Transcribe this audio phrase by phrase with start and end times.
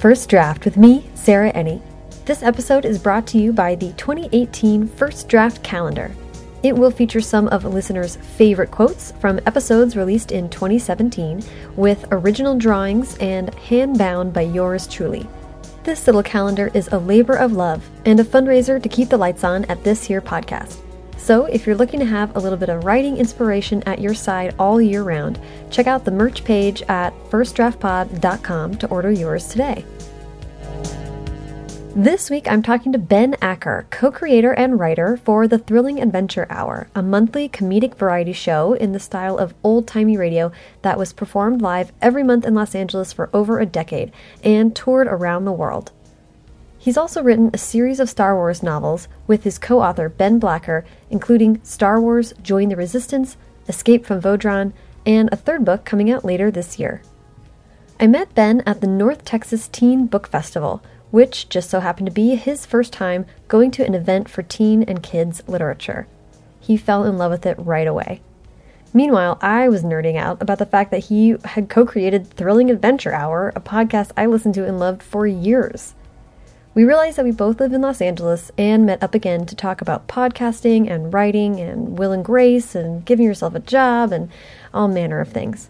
[0.00, 1.82] First Draft with me, Sarah Enni.
[2.24, 6.10] This episode is brought to you by the 2018 First Draft Calendar.
[6.62, 11.44] It will feature some of listeners' favorite quotes from episodes released in 2017
[11.76, 15.28] with original drawings and hand bound by yours truly.
[15.84, 19.44] This little calendar is a labor of love and a fundraiser to keep the lights
[19.44, 20.78] on at this here podcast.
[21.22, 24.54] So, if you're looking to have a little bit of writing inspiration at your side
[24.58, 25.38] all year round,
[25.70, 29.84] check out the merch page at firstdraftpod.com to order yours today.
[31.94, 36.46] This week, I'm talking to Ben Acker, co creator and writer for The Thrilling Adventure
[36.48, 41.12] Hour, a monthly comedic variety show in the style of old timey radio that was
[41.12, 44.10] performed live every month in Los Angeles for over a decade
[44.42, 45.92] and toured around the world.
[46.80, 50.84] He's also written a series of Star Wars novels with his co author Ben Blacker,
[51.10, 53.36] including Star Wars Join the Resistance,
[53.68, 54.72] Escape from Vodran,
[55.06, 57.02] and a third book coming out later this year.
[58.00, 62.12] I met Ben at the North Texas Teen Book Festival which just so happened to
[62.12, 66.06] be his first time going to an event for teen and kids literature.
[66.60, 68.20] He fell in love with it right away.
[68.92, 73.12] Meanwhile, I was nerding out about the fact that he had co created Thrilling Adventure
[73.12, 75.94] Hour, a podcast I listened to and loved for years.
[76.72, 79.80] We realized that we both live in Los Angeles and met up again to talk
[79.80, 84.30] about podcasting and writing and will and grace and giving yourself a job and
[84.72, 85.68] all manner of things.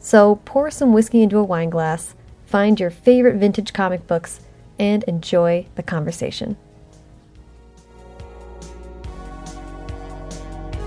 [0.00, 4.40] So pour some whiskey into a wine glass, find your favorite vintage comic books,
[4.80, 6.56] and enjoy the conversation.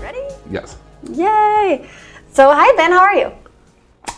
[0.02, 0.22] Ready?
[0.50, 0.76] Yes.
[1.10, 1.88] Yay!
[2.30, 3.39] So, hi Ben, how are you?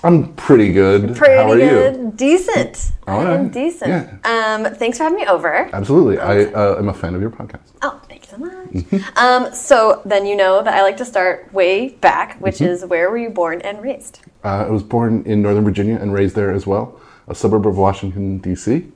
[0.05, 1.15] I'm pretty good.
[1.17, 1.97] Pretty How are good.
[1.97, 2.13] you?
[2.17, 2.91] Decent.
[3.07, 3.53] All I am right.
[3.53, 4.27] decent.
[4.27, 5.71] Um, thanks for having me over.
[5.73, 6.19] Absolutely.
[6.19, 7.73] I uh, am a fan of your podcast.
[7.83, 9.17] Oh, thank you so much.
[9.17, 13.11] um, so then you know that I like to start way back, which is where
[13.11, 14.21] were you born and raised?
[14.45, 17.77] Uh, I was born in Northern Virginia and raised there as well, a suburb of
[17.79, 18.91] Washington, D.C.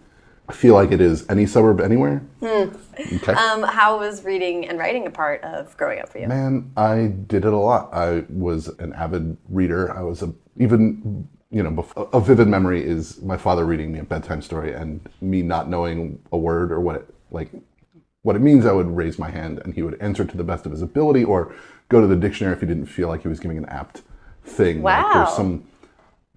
[0.48, 2.22] I feel like it is any suburb anywhere.
[2.42, 3.32] Okay.
[3.32, 6.28] Um, how was reading and writing a part of growing up for you?
[6.28, 7.92] Man, I did it a lot.
[7.92, 9.92] I was an avid reader.
[9.96, 13.98] I was a even you know bef- a vivid memory is my father reading me
[13.98, 17.50] a bedtime story and me not knowing a word or what it like
[18.22, 18.66] what it means.
[18.66, 21.24] I would raise my hand and he would answer to the best of his ability
[21.24, 21.54] or
[21.88, 24.02] go to the dictionary if he didn't feel like he was giving an apt
[24.44, 24.82] thing.
[24.82, 25.24] Like Wow.
[25.24, 25.66] there's some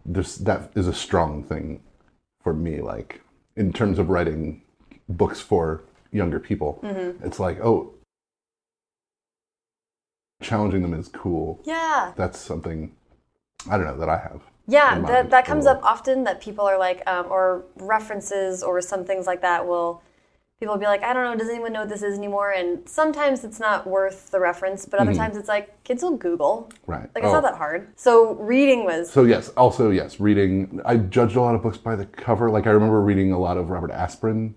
[0.06, 1.82] there's that is a strong thing
[2.44, 3.22] for me like
[3.60, 4.62] in terms of writing
[5.10, 7.24] books for younger people Mm-hmm.
[7.28, 7.94] it's like oh
[10.42, 12.14] challenging them is cool Yeah.
[12.16, 12.96] that's something
[13.70, 16.78] i don't know that i have Yeah, that, that comes up often that people are
[16.78, 20.02] like, um, or references or some things like that will,
[20.60, 22.52] people will be like, I don't know, does anyone know what this is anymore?
[22.52, 26.70] And sometimes it's not worth the reference, but other times it's like, kids will Google.
[26.86, 27.28] right Like, it's Mm-hmm.
[27.28, 27.32] Oh.
[27.34, 27.88] not that hard.
[27.96, 31.96] So reading was, so yes also yes reading i judged a lot of books by
[31.96, 34.54] the cover like i remember reading a lot of robert asprin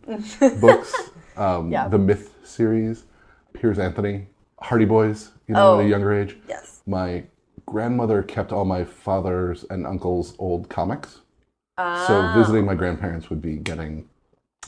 [0.60, 0.92] books
[1.36, 1.86] um, Yeah.
[1.88, 3.04] the myth series
[3.52, 4.26] piers anthony
[4.60, 5.78] hardy boys you know Oh.
[5.80, 6.82] at a younger age yes.
[6.86, 7.24] my
[7.66, 11.20] grandmother kept all my father's and uncle's old comics.
[11.78, 12.04] Ah.
[12.06, 14.08] So visiting my grandparents would be getting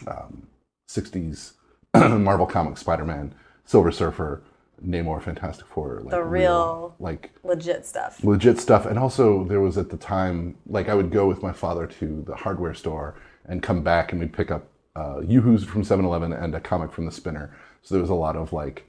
[0.06, 0.46] um,
[0.94, 1.52] 60s
[2.20, 3.34] Marvel Comics, Spider-Man,
[3.64, 4.42] Silver Surfer,
[4.84, 8.22] Namor, Fantastic Four, like The real- like Legit stuff.
[8.24, 8.86] legit stuff.
[8.86, 12.22] And also there was at the time, like I would go with my father to
[12.26, 13.14] the hardware store
[13.46, 14.66] and come back and we'd pick up
[14.96, 17.56] uh, Yoo-Hoos from 7-Eleven and a comic from the Spinner.
[17.82, 18.88] So there was a lot of like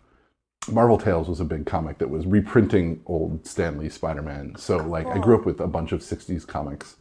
[0.71, 4.55] Marvel Tales was a big comic that was reprinting old Stan Lee Spider-Man.
[4.57, 6.95] So like I grew up with a bunch of 60s comics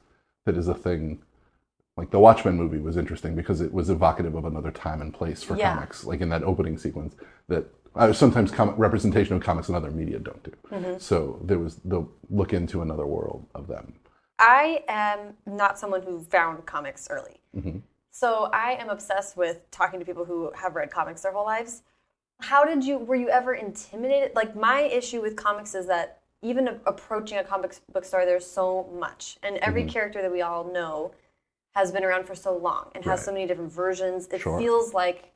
[0.46, 1.22] that is a thing.
[1.96, 5.42] Like the Watchmen movie was interesting because it was evocative of another time and place
[5.42, 5.74] for Yeah.
[5.74, 6.04] comics.
[6.04, 7.14] Like in that opening sequence
[7.48, 10.52] that uh, sometimes com- representation of comics in other media don't do.
[10.72, 10.98] Mm-hmm.
[10.98, 13.94] So there was the look into another world of them.
[14.40, 17.40] I am not someone who found comics early.
[17.56, 17.78] Mm-hmm.
[18.10, 21.82] So I am obsessed with talking to people who have read comics their whole lives.
[22.40, 24.32] How did you, were you ever intimidated?
[24.34, 28.90] Like, my issue with comics is that even approaching a comic book store, there's so
[28.98, 29.36] much.
[29.44, 29.90] And every Mm-hmm.
[29.90, 31.12] character that we all know
[31.74, 33.24] has been around for so long and has Right.
[33.26, 34.28] so many different versions.
[34.28, 34.58] It Sure.
[34.58, 35.32] feels like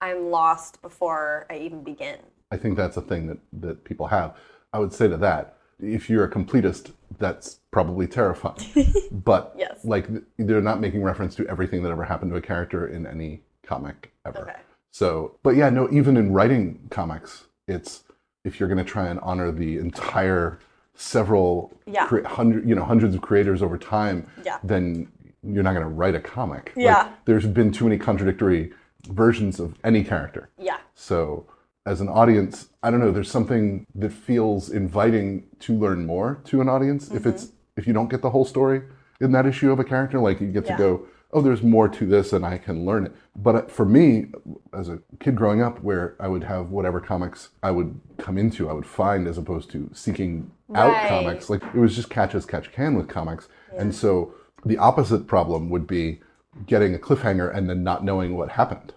[0.00, 2.18] I'm lost before I even begin.
[2.50, 4.36] I think that's a thing that, that people have.
[4.72, 8.56] I would say to that, if you're a completist, that's probably terrifying.
[9.12, 9.84] but Yes.
[9.84, 13.42] like they're not making reference to everything that ever happened to a character in any
[13.62, 14.40] comic ever.
[14.40, 14.56] Okay.
[14.90, 18.02] So, but yeah, no, even in writing comics, it's
[18.44, 20.58] if you're going to try and honor the entire
[20.94, 22.06] several Yeah.
[22.08, 24.58] cre- hundred, you know, hundreds of creators over time, Yeah.
[24.64, 25.08] then
[25.52, 26.72] you're not going to write a comic.
[26.76, 27.08] Like, Yeah.
[27.24, 28.72] there's been too many contradictory
[29.08, 30.50] versions of any character.
[30.58, 30.78] Yeah.
[30.94, 31.46] So,
[31.86, 33.10] as an audience, I don't know.
[33.12, 37.28] There's something that feels inviting to learn more to an audience if Mm-hmm.
[37.30, 38.82] it's if you don't get the whole story
[39.20, 40.18] in that issue of a character.
[40.18, 40.76] Like you get Yeah.
[40.76, 43.12] to go oh, there's more to this and I can learn it.
[43.36, 44.28] But uh, for me,
[44.72, 48.70] as a kid growing up, where I would have whatever comics I would come into,
[48.70, 51.06] I would find as opposed to seeking out Right.
[51.08, 51.50] comics.
[51.50, 53.48] Like it was just catch as catch can with comics.
[53.76, 54.32] And so
[54.64, 56.20] the opposite problem would be
[56.66, 58.92] getting a cliffhanger and then not knowing what happened.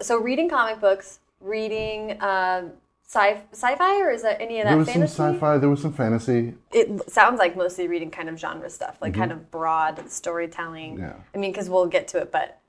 [0.00, 2.68] So reading comic books, reading uh,
[3.06, 5.14] sci sci-fi, or is that any of that There was fantasy?
[5.14, 6.54] some sci-fi, there was some fantasy.
[6.72, 10.94] It sounds like mostly reading kind of genre stuff, like kind of broad storytelling.
[10.96, 11.02] Mm-hmm.
[11.04, 11.14] Yeah.
[11.34, 12.60] I mean, because we'll get to it, but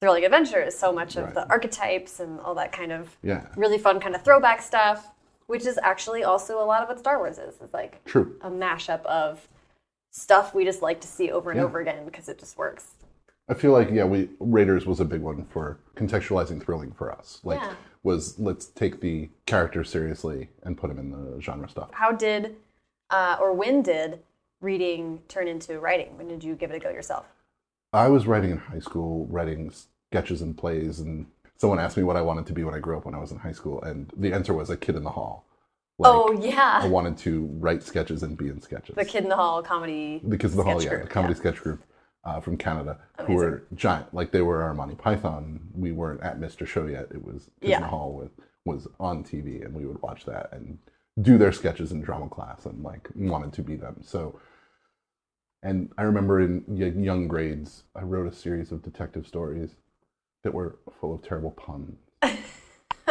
[0.00, 1.34] thrilling adventure is so much of Right.
[1.34, 3.46] the archetypes and all that kind of Yeah.
[3.56, 5.12] really fun kind of throwback stuff,
[5.46, 7.54] which is actually also a lot of what Star Wars is.
[7.62, 8.36] It's like True.
[8.42, 9.48] a mashup of
[10.16, 11.64] stuff we just like to see over and Yeah.
[11.64, 12.94] over again because it just works.
[13.48, 17.40] I feel like yeah, we Raiders was a big one for contextualizing thrilling for us.
[17.44, 17.74] Like Yeah.
[18.02, 21.90] was let's take the characters seriously and put them in the genre stuff.
[21.92, 22.56] How did
[23.10, 24.20] uh, or when did
[24.60, 26.16] reading turn into writing?
[26.16, 27.26] When did you give it a go yourself?
[27.92, 29.70] I was writing in high school, writing
[30.10, 31.26] sketches and plays, and
[31.56, 33.30] someone asked me what I wanted to be when I grew up when I was
[33.30, 35.45] in high school, and the answer was a kid in the hall.
[35.98, 38.94] Like, oh yeah, I wanted to write sketches and be in sketches.
[38.96, 40.20] the Kid in the Hall comedy.
[40.22, 41.38] the kids in the hall, yeah, group, the comedy yeah.
[41.40, 41.82] sketch group
[42.24, 45.60] uh, from Canada, who were giant, like they were our Monty Python.
[45.74, 46.66] We weren't at Mr.
[46.66, 47.06] Show yet.
[47.12, 47.76] It was kids Yeah.
[47.76, 48.30] in the hall with
[48.66, 50.78] was on TV, and we would watch that and
[51.22, 53.96] do their sketches in drama class, and like wanted to be them.
[54.02, 54.38] So,
[55.62, 56.64] and I remember in
[57.02, 59.76] young grades, I wrote a series of detective stories
[60.44, 61.96] that were full of terrible puns.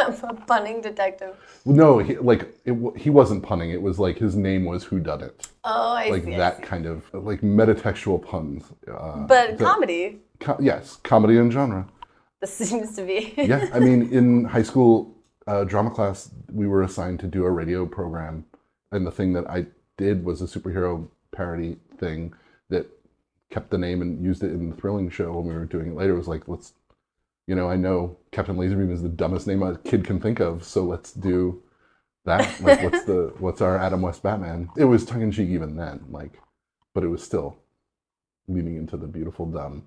[0.22, 1.36] a punning detective.
[1.64, 3.70] No, he, like it, he wasn't punning.
[3.70, 6.34] It was like his name was Who Done It, Oh, I like see.
[6.34, 6.62] I that see.
[6.62, 8.64] kind of like metatextual puns.
[8.90, 11.86] Uh, But that- comedy, Co- yes, comedy and genre.
[12.40, 13.34] this seems to be.
[13.36, 15.14] Yeah, I mean, in high school
[15.46, 18.44] uh, drama class, we were assigned to do a radio program,
[18.92, 19.66] and the thing that I
[19.96, 22.34] did was a superhero parody thing
[22.68, 22.86] that
[23.50, 25.94] kept the name and used it in the thrilling show when we were doing it
[25.94, 26.14] later.
[26.14, 26.72] It was like, let's,
[27.46, 30.64] you know, I know Captain Laserbeam is the dumbest name a kid can think of,
[30.64, 31.62] so let's do
[32.24, 32.60] that.
[32.60, 34.68] Like, what's the what's our Adam West Batman?
[34.76, 36.40] It was tongue in cheek even then, like,
[36.94, 37.58] but it was still
[38.48, 39.84] leaning into the beautiful dumb.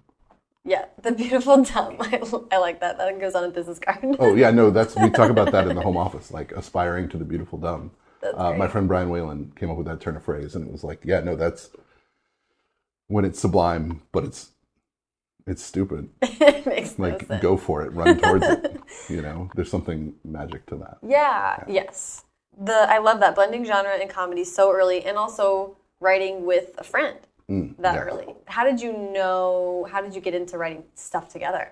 [0.64, 1.98] yeah, the beautiful dumb.
[2.00, 2.22] I,
[2.52, 2.98] I like that.
[2.98, 4.00] That goes on a business card.
[4.20, 7.18] Oh yeah, no, that's we talk about that in the home office, like aspiring to
[7.18, 7.92] the beautiful dumb.
[8.36, 10.84] Uh, my friend Brian Whalen came up with that turn of phrase, and it was
[10.84, 11.70] like, yeah, no, that's
[13.08, 14.52] when it's sublime, but it's
[15.50, 16.10] it's stupid.
[16.22, 17.42] it makes no Like, sense.
[17.42, 18.76] go for it, run towards it.
[19.10, 20.98] You know, there's something magic to that.
[21.02, 22.24] Yeah, yes.
[22.60, 26.84] The I love that blending genre and comedy so early, and also writing with a
[26.84, 27.96] friend that Mm, yeah.
[27.98, 28.36] early.
[28.46, 29.88] How did you know?
[29.92, 31.72] How did you get into writing stuff together?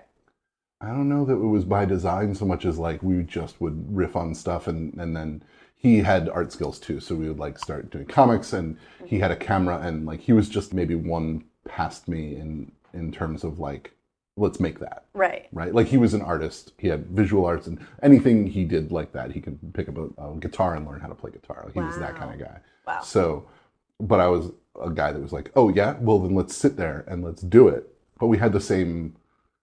[0.80, 3.94] I don't know that it was by design so much as like we just would
[3.94, 5.42] riff on stuff and and then
[5.76, 8.76] he had art skills too so we would like start doing comics and
[9.06, 13.12] he had a camera and like he was just maybe one past me in in
[13.12, 13.92] terms of like
[14.38, 15.04] let's make that.
[15.14, 15.48] Right.
[15.52, 15.74] right?
[15.74, 16.72] Like he was an artist.
[16.78, 20.30] He had visual arts and anything he did like that he could pick up a,
[20.30, 21.62] a guitar and learn how to play guitar.
[21.64, 22.60] Like he was that kind of guy.
[22.86, 23.02] Wow.
[23.02, 23.46] so
[24.00, 24.50] but i was
[24.82, 25.96] a guy that was like oh yeah?
[25.98, 27.92] Well then let's sit there and let's do it.
[28.18, 29.16] But we had the same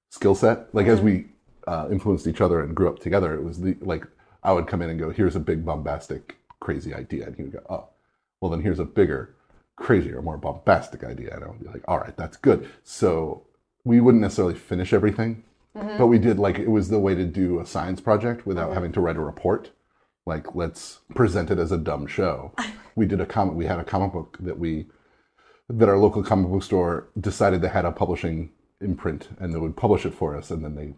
[0.10, 0.74] skill set.
[0.74, 1.26] Like as we
[1.68, 4.06] uh, influenced each other and grew up together it was the like
[4.44, 7.26] i would come in and go here's a big bombastic crazy idea.
[7.26, 7.88] And he would go oh
[8.42, 9.36] well then here's a bigger
[9.76, 12.70] crazier more bombastic idea and i would be like all right that's good.
[12.84, 13.46] So
[13.84, 15.44] we wouldn't necessarily finish everything
[15.76, 15.98] mm-hmm.
[15.98, 18.76] but we did like it was the way to do a science project without mm-hmm.
[18.76, 19.72] having to write a report.
[20.26, 22.54] Like let's present it as a dumb show.
[22.98, 24.88] We did a comic we had a comic book that we
[25.68, 29.76] that our local comic book store decided they had a publishing imprint and they would
[29.76, 30.94] publish it for us and then they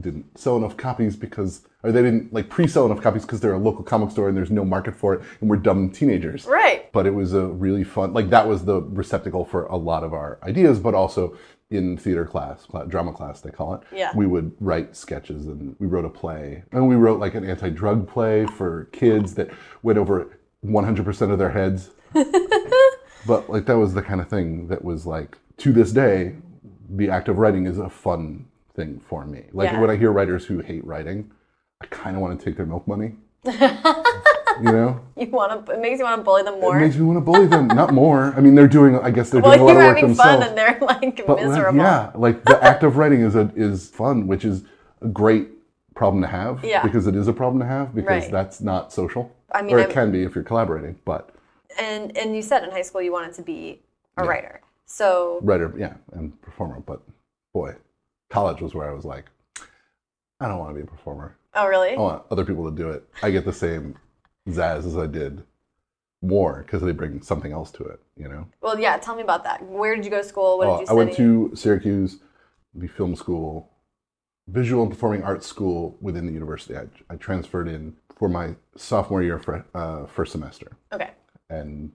[0.00, 3.58] didn't sell enough copies because or they didn't like pre-sell enough copies because they're a
[3.58, 6.92] local comic store and there's no market for it and we're dumb teenagers Right.
[6.92, 10.12] but it was a really fun like that was the receptacle for a lot of
[10.12, 11.36] our ideas but also
[11.70, 14.12] in theater class drama class they call it Yeah.
[14.14, 18.06] we would write sketches and we wrote a play and we wrote like an anti-drug
[18.08, 19.50] play for kids that
[19.82, 21.90] went over 100% of their heads
[23.26, 26.36] but like that was the kind of thing that was like to this day
[26.90, 28.46] the act of writing is a fun
[28.80, 29.80] thing for me like Yeah.
[29.80, 31.30] when i hear writers who hate writing
[31.82, 33.10] i kind of want to take their milk money
[33.44, 35.72] you know You want to?
[35.72, 36.76] It makes you want to bully them more.
[36.76, 39.30] it makes me want to bully them not more i mean they're doing i guess
[39.30, 41.78] they're well, doing a lot of work having themselves fun and they're like but miserable.
[41.78, 44.64] yeah like the act of writing is a is fun which is
[45.02, 45.48] a great
[45.94, 46.82] problem to have Yeah.
[46.82, 48.30] because it is a problem to have because Right.
[48.32, 51.30] that's not social I mean, or it I'm- can be if you're collaborating but
[51.78, 53.60] And and you said in high school you wanted to be
[54.16, 54.60] a writer.
[54.86, 56.78] So writer, yeah, and performer.
[56.90, 57.00] But
[57.54, 57.70] boy,
[58.30, 59.26] college was where I was like,
[60.40, 61.36] I don't want to be a performer.
[61.54, 61.90] oh really?
[61.94, 63.04] I want other people to do it.
[63.22, 63.96] I get the same
[64.48, 65.42] zazz as I did
[66.22, 68.00] more because they bring something else to it.
[68.16, 68.46] You know.
[68.62, 68.96] Well, yeah.
[68.98, 69.62] Tell me about that.
[69.64, 70.58] Where did you go to school?
[70.58, 72.18] What Oh, did you I went to Syracuse,
[72.74, 73.70] the film school,
[74.48, 76.76] visual and performing arts school within the university.
[76.76, 81.10] I, I transferred in for my sophomore year, fr- uh, first semester, Okay.
[81.48, 81.92] and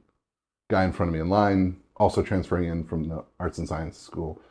[0.69, 3.97] guy in front of me in line also transferring in from the arts and science
[3.99, 4.41] school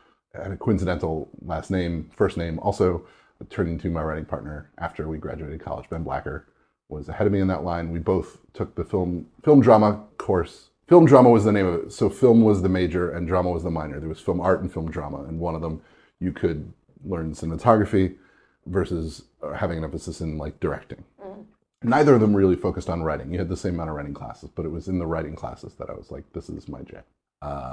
[0.43, 3.07] had a coincidental last name, first name, also
[3.51, 5.89] turning to my writing partner after we graduated college.
[5.91, 6.47] Ben Blacker
[6.89, 7.91] was ahead of me in that line.
[7.91, 10.71] We both took the film film drama course.
[10.87, 11.93] Film drama was the name of it.
[11.93, 14.01] So film was the major and drama was the minor.
[14.01, 15.83] There was film art and film drama, and one of them
[16.21, 16.73] you could
[17.05, 18.17] learn cinematography
[18.67, 21.05] versus uh, having an emphasis in like directing.
[21.83, 23.31] Neither of them really focused on writing.
[23.31, 25.75] You had the same amount of writing classes, but it was in the writing classes
[25.75, 27.03] that I was like, this is my jam.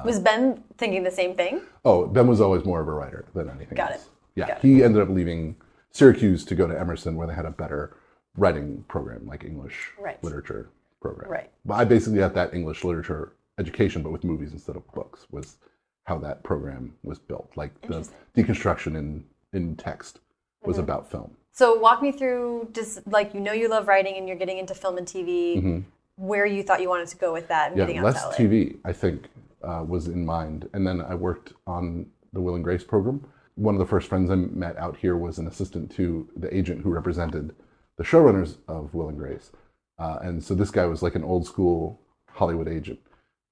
[0.05, 1.61] Was Ben thinking the same thing?
[1.85, 4.01] Oh, Ben was always more of a writer than anything Got else.
[4.03, 4.07] it.
[4.35, 4.61] Yeah, Got it.
[4.67, 5.55] he ended up leaving
[5.91, 7.97] Syracuse to go to Emerson, where they had a better
[8.37, 10.21] writing program, like English Right.
[10.23, 10.69] literature
[11.01, 11.29] program.
[11.29, 11.49] Right.
[11.65, 15.57] But I basically got that English literature education, but with movies instead of books, was
[16.05, 17.51] how that program was built.
[17.55, 20.19] Like the deconstruction in in text
[20.63, 20.83] was Mm-hmm.
[20.83, 21.35] about film.
[21.51, 24.73] So walk me through just like you know you love writing and you're getting into
[24.73, 25.83] film and TV.
[26.15, 27.95] Where you thought you wanted to go with that and Mm-hmm.
[27.95, 28.49] Yeah, less out to LA.
[28.49, 29.25] TV, I think,
[29.63, 30.69] uh, was in mind.
[30.73, 33.25] And then I worked on the Will and Grace program.
[33.55, 36.81] One of the first friends I met out here was an assistant to the agent
[36.81, 37.55] who represented
[37.97, 39.51] the showrunners of Will and Grace.
[39.99, 41.99] Uh, and so this guy was like an old school
[42.29, 42.99] Hollywood agent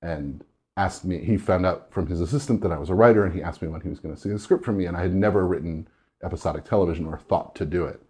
[0.02, 0.44] and
[0.78, 3.44] asked me, he found out from his assistant that I was a writer and he
[3.44, 4.86] asked me when he was going to see the script from me.
[4.86, 5.88] And I had never written
[6.24, 8.02] episodic television or thought to do it.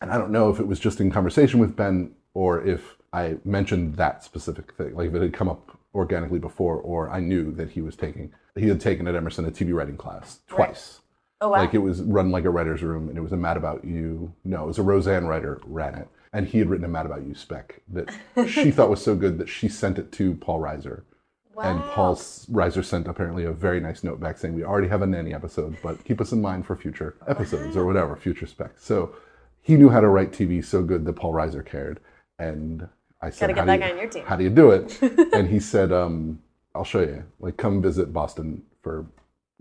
[0.00, 3.36] And I don't know if it was just in conversation with Ben or if I
[3.44, 7.52] mentioned that specific thing, like if it had come up organically before, or I knew
[7.52, 11.00] that he was taking, he had taken at Emerson a TV writing class twice.
[11.40, 11.58] Oh wow.
[11.58, 14.32] Like it was run like a writer's room, and it was a Mad About You.
[14.44, 17.26] No, it was a Roseanne writer ran it, and he had written a Mad About
[17.26, 18.10] You spec that
[18.48, 21.02] she thought was so good that she sent it to Paul Reiser.
[21.54, 21.64] Wow.
[21.64, 25.06] And Paul Reiser sent apparently a very nice note back saying, "We already have a
[25.06, 29.14] nanny episode, but keep us in mind for future episodes or whatever, future specs." So
[29.60, 31.98] he knew how to write TV so good that Paul Reiser cared,
[32.38, 32.88] and
[33.22, 34.50] I said, Gotta get "How that do you- guy on your team." How do you
[34.50, 35.00] do it?"
[35.32, 36.40] and he said, um,
[36.74, 37.24] "I'll show you.
[37.40, 39.06] Like, come visit Boston for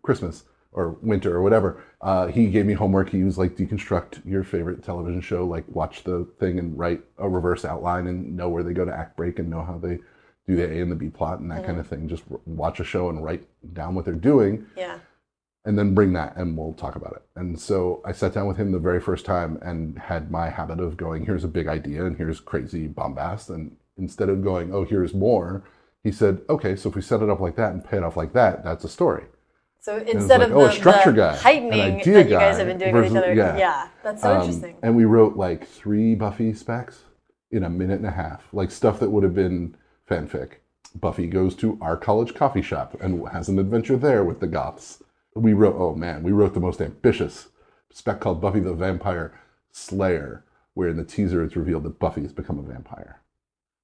[0.01, 3.09] Christmas or winter or whatever." Uh, he gave me homework.
[3.09, 5.45] He was like, "Deconstruct your favorite television show.
[5.45, 8.93] Like, watch the thing and write a reverse outline and know where they go to
[8.93, 9.99] act break and know how they."
[10.47, 11.65] Do the A and the B plot and that Mm-hmm.
[11.67, 12.07] kind of thing.
[12.09, 14.97] Just watch a show and write down what they're doing yeah.
[15.65, 17.21] And then bring that and we'll talk about it.
[17.35, 20.79] And so I sat down with him the very first time and had my habit
[20.79, 23.49] of going, here's a big idea and here's crazy bombast.
[23.49, 25.63] And instead of going, oh, here's more,
[26.03, 28.17] he said, okay, so if we set it up like that and pay it off
[28.17, 29.25] like that, that's a story.
[29.79, 32.57] So instead like, of oh, a structure the guy, heightening idea that you guys guy
[32.57, 33.57] have been doing with each versus- other, yeah.
[33.57, 34.77] yeah, that's so Um, interesting.
[34.83, 37.03] And we wrote like three Buffy specs
[37.51, 39.75] in a minute and a half, like stuff that would have been
[40.09, 40.53] fanfic.
[40.95, 45.01] Buffy goes to our college coffee shop and has an adventure there with the Goths.
[45.35, 47.47] We wrote, oh man, we wrote the most ambitious
[47.91, 49.39] spec called Buffy the Vampire
[49.71, 53.21] Slayer, where in the teaser it's revealed that Buffy has become a vampire.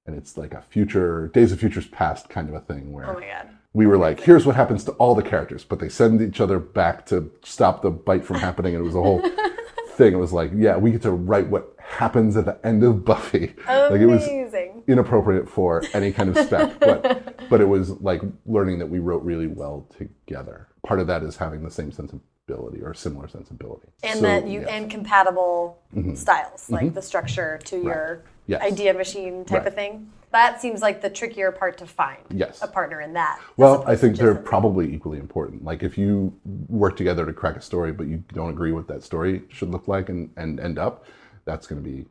[0.05, 3.19] And it's like a future, Days of Futures Past kind of a thing where oh
[3.19, 3.49] my god.
[3.73, 6.59] we were like, here's what happens to all the characters, but they send each other
[6.59, 8.73] back to stop the bite from happening.
[8.75, 9.21] And it was a whole
[9.91, 10.13] thing.
[10.13, 13.53] It was like, yeah, we get to write what happens at the end of Buffy.
[13.67, 14.83] Like it was Amazing.
[14.87, 19.23] inappropriate for any kind of spec, but but it was like learning that we wrote
[19.23, 20.67] really well together.
[20.87, 24.61] Part of that is having the same sensibility or similar sensibility, and So, that you
[24.61, 24.69] yes.
[24.69, 24.83] Mm-hmm.
[24.83, 25.79] and compatible
[26.15, 28.61] styles, like the structure to your Yes.
[28.61, 29.67] idea machine type Right.
[29.67, 30.09] of thing.
[30.31, 32.19] That seems like the trickier part to find.
[32.29, 32.61] Yes.
[32.61, 33.41] A partner in that.
[33.57, 35.65] Well, I think they're probably equally important.
[35.65, 36.33] Like if you
[36.69, 39.89] work together to crack a story, but you don't agree what that story should look
[39.89, 41.03] like and, and end up,
[41.43, 42.05] that's going to be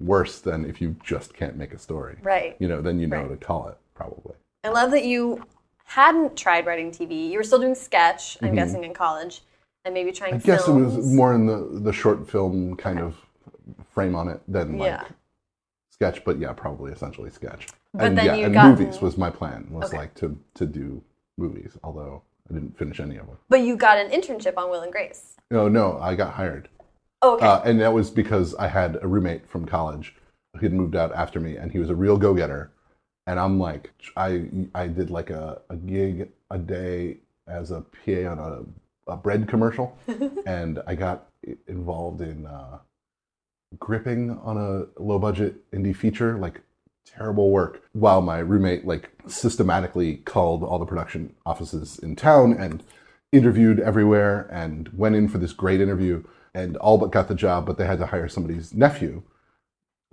[0.00, 2.16] worse than if you just can't make a story.
[2.22, 2.56] Right.
[2.58, 3.30] You know, then you know Right.
[3.40, 4.34] to call it probably.
[4.64, 5.44] I love that you
[5.92, 7.30] hadn't tried writing TV.
[7.30, 9.40] You were still doing sketch, I'm guessing, in college,
[9.86, 10.50] and maybe trying Mm-hmm.
[10.50, 13.16] I guess it was more in the the short film kind of
[13.94, 15.04] frame on it than like Yeah.
[15.90, 17.68] sketch, but yeah, probably essentially sketch.
[17.94, 19.96] But and then yeah, you and gotten- movies was my plan was Okay.
[19.96, 21.02] like to to do
[21.38, 23.38] movies, although I didn't finish any of them.
[23.48, 25.36] But you got an internship on Will and Grace.
[25.50, 26.68] No, no, I got hired.
[27.22, 27.46] Oh, okay.
[27.46, 30.14] Uh, and that was because I had a roommate from college
[30.54, 32.70] who had moved out after me, and he was a real go getter.
[33.28, 38.26] And I'm like, I I did like a, a gig a day as a PA
[38.26, 39.98] on a, a bread commercial,
[40.46, 41.28] and I got
[41.66, 42.78] involved in uh,
[43.78, 46.62] gripping on a low budget indie feature, like
[47.04, 47.82] terrible work.
[47.92, 52.82] While my roommate like systematically called all the production offices in town and
[53.30, 57.66] interviewed everywhere and went in for this great interview and all but got the job,
[57.66, 59.22] but they had to hire somebody's nephew.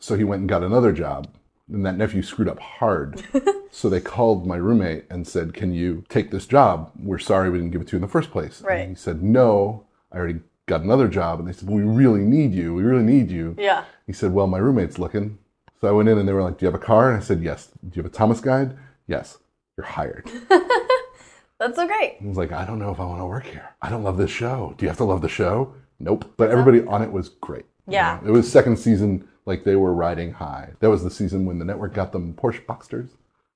[0.02, 1.30] So he went and got another job,
[1.72, 3.24] and that nephew screwed up hard.
[3.72, 6.92] so they called my roommate and said, Can you take this job?
[7.00, 8.62] We're sorry we didn't give it to you in the first place.
[8.62, 8.82] Right.
[8.82, 11.40] And he said, No, I already got another job.
[11.40, 12.74] And they said, well, we really need you.
[12.74, 13.56] We really need you.
[13.58, 13.84] Yeah.
[14.08, 15.38] He said, well, my roommate's looking.
[15.80, 17.10] So I went in and they were like, do you have a car?
[17.12, 17.68] And I said, yes.
[17.68, 18.76] Do you have a Thomas guide?
[19.06, 19.38] Yes.
[19.78, 20.28] You're hired.
[21.60, 22.18] That's so great.
[22.22, 23.70] I was like, I don't know if I want to work here.
[23.82, 24.74] I don't love this show.
[24.78, 25.74] Do you have to love the show?
[26.00, 26.34] Nope.
[26.36, 27.66] But everybody on it was great.
[27.88, 28.20] You Yeah.
[28.24, 30.72] know, It was second season, like they were riding high.
[30.80, 33.10] That was the season when the network got them Porsche Boxsters.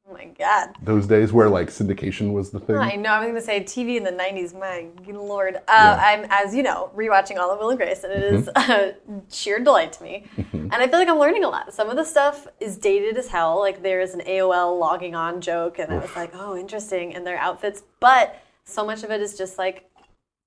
[0.09, 0.69] Oh my god.
[0.81, 2.77] Those days where like syndication was the thing.
[2.77, 3.11] I know.
[3.11, 4.57] I was going to say TV in the '90s.
[4.57, 5.55] My lord.
[5.55, 5.99] Uh, Yeah.
[6.01, 9.13] I'm, as you know, rewatching all of Will and Grace, and it is Mm-hmm.
[9.13, 10.25] a sheer delight to me.
[10.53, 11.73] And I feel like I'm learning a lot.
[11.73, 13.59] Some of the stuff is dated as hell.
[13.59, 17.13] Like there is an AOL logging on joke, and I was like, oh, interesting.
[17.15, 19.89] And their outfits, but so much of it is just like,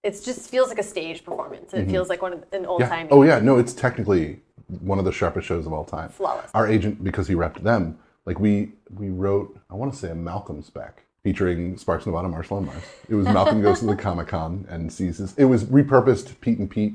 [0.03, 1.73] it just feels like a stage performance.
[1.73, 2.91] It feels like one of an old Mm-hmm.
[2.91, 2.97] Yeah.
[2.97, 3.09] time.
[3.13, 4.41] Oh yeah, no, it's technically
[4.81, 6.09] one of the sharpest shows of all time.
[6.09, 6.51] Flawless.
[6.55, 10.15] Our agent, because he repped them, like we we wrote, I want to say a
[10.15, 12.83] Malcolm spec featuring Sparks Nevada, Marshal and Mars.
[13.09, 15.35] It was Malcolm goes to the Comic Con and sees this.
[15.35, 16.95] It was repurposed Pete and Pete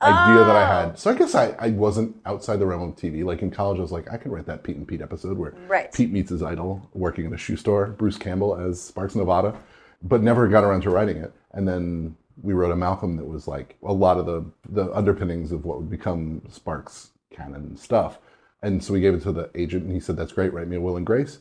[0.00, 0.66] idea that I oh.
[0.88, 0.98] had.
[0.98, 3.24] So I guess I, I wasn't outside the realm of TV.
[3.24, 5.54] Like in college, I was like, I could write that Pete and Pete episode where
[5.66, 5.92] Right.
[5.92, 9.56] Pete meets his idol working in a shoe store, Bruce Campbell as Sparks Nevada,
[10.02, 11.32] but never got around to writing it.
[11.52, 15.50] And then we wrote a Malcolm that was like a lot of the, the underpinnings
[15.50, 18.18] of what would become Sparks canon stuff.
[18.62, 20.52] And so we gave it to the agent, and he said, "That's great.
[20.52, 21.38] Write me a Will and Grace."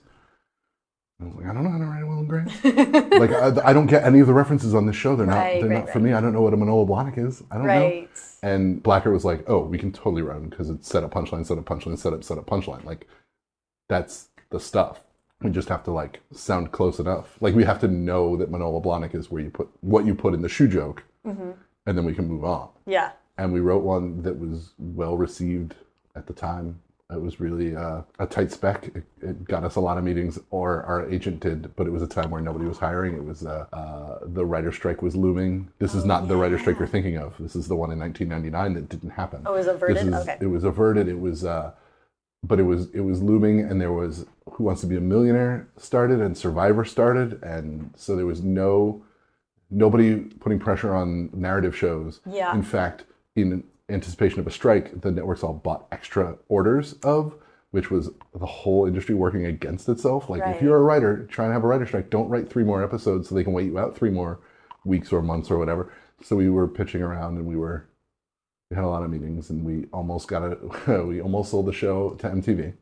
[1.19, 2.63] I was like, "I don't know how to write a Will and Grace.
[3.19, 5.15] like, I, I don't get any of the references on this show.
[5.15, 5.37] They're not.
[5.37, 6.13] Right, they're right, not for me.
[6.13, 7.41] I don't know what a Manolo Blahnik is.
[7.49, 8.07] I don't know."
[8.43, 11.57] And Blacker was like, "Oh, we can totally run because it's set up punchline, set
[11.57, 12.83] up punchline, set up, set up punchline.
[12.85, 13.07] Like,
[13.89, 15.01] that's the stuff.
[15.41, 17.35] We just have to like sound close enough.
[17.41, 20.35] Like, we have to know that Manolo Blahnik is where you put what you put
[20.35, 21.51] in the shoe joke, Mm-hmm.
[21.87, 23.13] and then we can move on." Yeah.
[23.37, 25.75] And we wrote one that was well received
[26.15, 26.79] at the time.
[27.09, 28.89] It was really uh, a tight spec.
[28.93, 32.01] It, it got us a lot of meetings, or our agent did, but it was
[32.01, 33.15] a time where nobody was hiring.
[33.15, 35.69] It was uh, uh, the writer strike was looming.
[35.79, 37.33] This is not the writer strike you're thinking of.
[37.39, 39.43] This is the one in 1999 that didn't happen.
[39.45, 39.97] Oh, it was averted?
[40.07, 40.37] Is- Okay.
[40.41, 41.07] It was averted.
[41.07, 41.71] It was, uh,
[42.43, 45.65] but it was it was looming, and there was Who Wants to Be a Millionaire
[45.77, 49.01] started, and Survivor started, and so there was no
[49.69, 52.19] nobody putting pressure on narrative shows.
[52.29, 52.53] Yeah.
[52.53, 53.05] In fact,
[53.37, 57.35] in anticipation of a strike, the networks all bought extra orders of,
[57.71, 60.29] which was the whole industry working against itself.
[60.29, 60.55] Like, Right.
[60.55, 63.29] if you're a writer trying to have a writer strike, don't write three more episodes
[63.29, 64.39] so they can wait you out three more
[64.83, 65.91] weeks or months or whatever.
[66.21, 67.87] So we were pitching around and we were,
[68.69, 70.59] we had a lot of meetings and we almost got it.
[71.05, 72.73] we almost sold the show to MTV.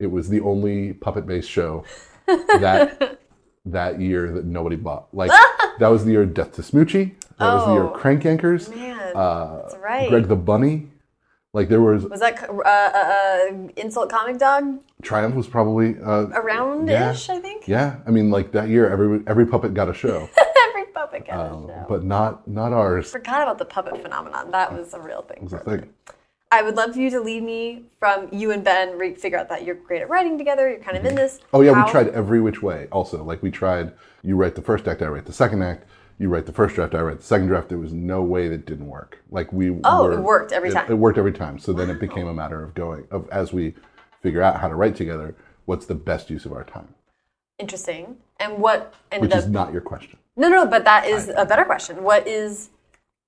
[0.00, 1.84] It was the only puppet based show
[2.26, 3.20] that
[3.66, 5.06] that year that nobody bought.
[5.14, 5.30] Like
[5.78, 7.14] that was the year Death to Smoochy.
[7.38, 7.88] That was the year Oh.
[7.88, 8.74] Crank Yankers.
[8.74, 10.08] Man, Uh, that's right.
[10.10, 10.88] Greg the Bunny.
[11.52, 16.26] Like there was was that uh, uh, uh, insult comic dog Triumph was probably uh,
[16.34, 17.28] around-ish?
[17.28, 17.34] Yeah.
[17.36, 17.68] I think.
[17.68, 17.96] yeah.
[18.06, 20.28] I mean, like that year, every every puppet got a show,
[20.68, 21.86] Every puppet got Um, a show.
[21.88, 23.10] but not not ours.
[23.12, 24.50] Forgot about the puppet phenomenon.
[24.50, 25.38] That was a real thing.
[25.38, 25.90] It was a a thing.
[26.50, 28.98] I would love for you to lead me from you and Ben.
[28.98, 30.68] Re- figure out that you're great at writing together.
[30.68, 31.38] You're kind of in this.
[31.52, 32.88] Oh yeah, How- we tried every which way.
[32.90, 33.92] Also, like we tried.
[34.22, 35.86] You write the first act, I write the second act.
[36.18, 37.68] You write the first draft, I write the second draft.
[37.68, 39.18] There was no way that didn't work.
[39.30, 39.76] Like we.
[39.84, 40.90] Oh, were- it worked every time.
[40.90, 41.58] It worked every time.
[41.58, 43.74] So then it became a matter of going of as we
[44.22, 45.34] figure out how to write together.
[45.64, 46.94] What's the best use of our time?
[47.58, 48.16] Interesting.
[48.38, 49.44] And what ended Which up?
[49.44, 50.18] is not your question.
[50.36, 52.02] No, no, but that is a better question.
[52.02, 52.70] What is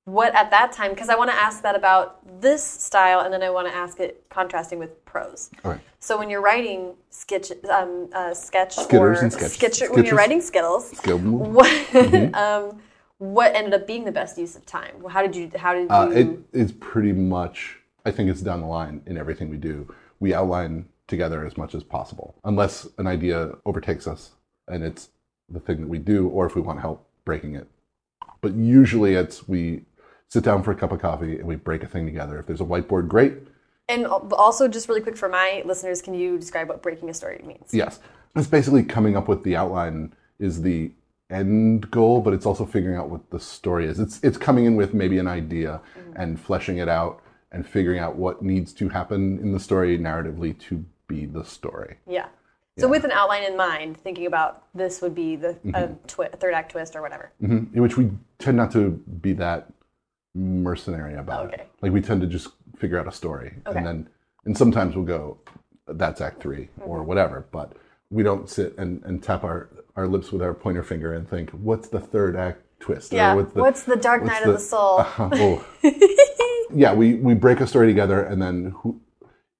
[0.06, 0.90] what at that time?
[0.92, 3.98] Because I want to ask that about this style, and then I want to ask
[4.00, 5.50] it contrasting with prose.
[5.64, 5.80] All right.
[5.98, 10.40] So when you're writing sketch, um, uh, sketch Skitters or sketch- sketch- when you're writing
[10.40, 12.34] skittles, Skill- what Mm-hmm.
[12.36, 12.80] um,
[13.18, 14.94] what ended up being the best use of time?
[15.08, 15.50] How did you?
[15.56, 15.88] How did you?
[15.90, 17.78] Uh, it is pretty much.
[18.04, 19.92] I think it's down the line in everything we do.
[20.20, 24.32] We outline together as much as possible, unless an idea overtakes us
[24.68, 25.08] and it's
[25.48, 27.66] the thing that we do, or if we want help breaking it.
[28.40, 29.82] But usually, it's we
[30.28, 32.38] sit down for a cup of coffee and we break a thing together.
[32.38, 33.34] If there's a whiteboard, great.
[33.88, 37.40] and also, just really quick for my listeners, can you describe what breaking a story
[37.46, 37.72] means?
[37.72, 38.00] Yes,
[38.34, 40.90] it's basically coming up with the outline is the
[41.30, 43.98] end goal, but it's also figuring out what the story is.
[44.00, 45.80] It's it's coming in with maybe an idea
[46.16, 50.58] and fleshing it out and figuring out what needs to happen in the story narratively
[50.58, 51.96] to be the story.
[52.08, 52.26] Yeah.
[52.78, 55.74] So with an outline in mind, thinking about this would be the Mm-hmm.
[55.74, 57.30] a twi- third act twist or whatever.
[57.42, 57.74] Mhm.
[57.74, 58.90] In which we tend not to
[59.22, 59.72] be that
[60.36, 61.62] mercenary about Okay.
[61.62, 61.70] it.
[61.82, 63.78] Like we tend to just figure out a story Okay.
[63.78, 64.08] and then
[64.44, 65.38] and sometimes we'll go
[65.88, 67.72] that's act 3 or whatever, but
[68.10, 71.50] we don't sit and, and tap our, our lips with our pointer finger and think
[71.50, 73.34] what's the third act twist Yeah.
[73.34, 74.98] what's the What's the Dark Night of the Soul?
[75.00, 75.30] Uh-huh.
[75.32, 75.66] Oh.
[76.74, 79.00] yeah, we, we break a story together, and then who,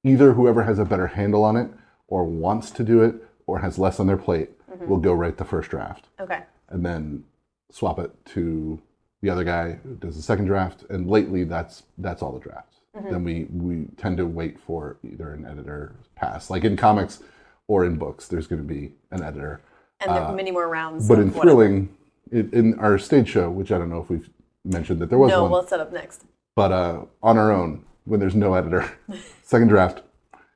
[0.04, 1.70] either whoever has a better handle on it,
[2.08, 3.14] or wants to do it,
[3.46, 4.88] or has less on their plate, Mm-hmm.
[4.88, 6.40] will go write the first draft, Okay.
[6.68, 7.24] and then
[7.70, 8.80] swap it to
[9.22, 12.76] the other guy does the second draft, and lately that's that's all the drafts.
[13.11, 17.22] Then we we tend to wait for either an editor pass, like in comics
[17.68, 18.26] or in books.
[18.26, 19.61] There's going to be an editor,
[20.00, 21.05] And there are many more rounds.
[21.11, 21.94] Uh, but in thrilling,
[22.33, 24.31] in, in our stage show, which I don't know if we've
[24.64, 26.24] mentioned that there was no, one, we'll set up next.
[26.55, 28.90] but uh, on our own when there's no editor,
[29.42, 30.00] second draft,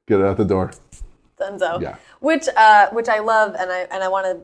[0.07, 0.71] get it out the door.
[1.39, 1.81] Dunzo.
[1.83, 1.97] Yeah.
[2.21, 4.41] Which uh, which I love, and I and I want to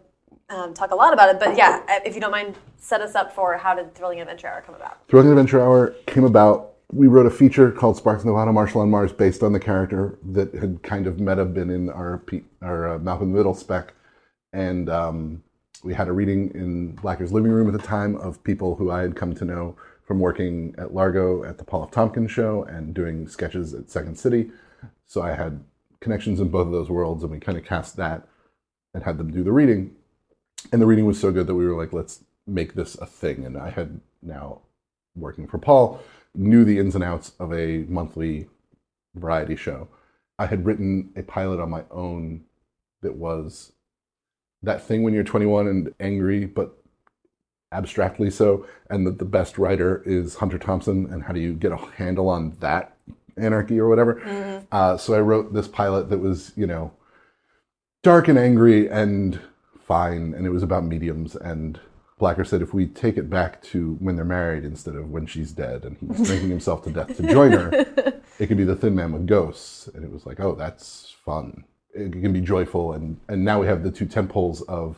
[0.49, 1.39] um, talk a lot about it.
[1.39, 4.63] But yeah, if you don't mind, set us up for how did Thrilling Adventure Hour
[4.65, 4.99] come about?
[5.09, 6.75] Thrilling Adventure Hour came about.
[6.93, 10.55] We wrote a feature called Sparks Nevada Marshal on Mars based on the character that
[10.55, 13.93] had kind of meta been in our, P- our uh, Malcolm in the Middle spec.
[14.53, 15.43] And um,
[15.83, 19.03] we had a reading in Blacker's living room at the time of people who I
[19.03, 21.91] had come to know from working at Largo at the Paul F.
[21.91, 24.51] Tompkins show and doing sketches at Second City.
[25.07, 25.65] So I had
[25.99, 28.29] connections in both of those worlds, and we kind of cast that
[28.95, 29.97] and had them do the reading.
[30.73, 33.45] And the reading was so good that we were like, let's make this a thing.
[33.45, 34.61] And I had now,
[35.15, 36.03] working for Paul,
[36.35, 38.49] knew the ins and outs of a monthly
[39.15, 39.89] variety show.
[40.39, 42.45] I had written a pilot on my own
[43.03, 43.73] that was
[44.63, 46.77] that thing when you're 21 and angry, but
[47.73, 51.73] abstractly so, and that the best writer is Hunter Thompson, and how do you get
[51.73, 52.97] a handle on that
[53.37, 54.21] anarchy or whatever?
[54.73, 56.93] Uh, so I wrote this pilot that was, you know,
[58.03, 59.41] dark and angry and
[59.87, 61.37] fine, and it was about mediums.
[61.37, 61.81] And
[62.19, 65.53] Blacker said if we take it back to when they're married instead of when she's
[65.53, 67.71] dead, and he's drinking himself to death to join her,
[68.39, 69.89] it could be the Thin Man with ghosts.
[69.89, 71.65] And it was like, oh, that's fun.
[71.95, 74.97] It can be joyful, and and now we have the two temples of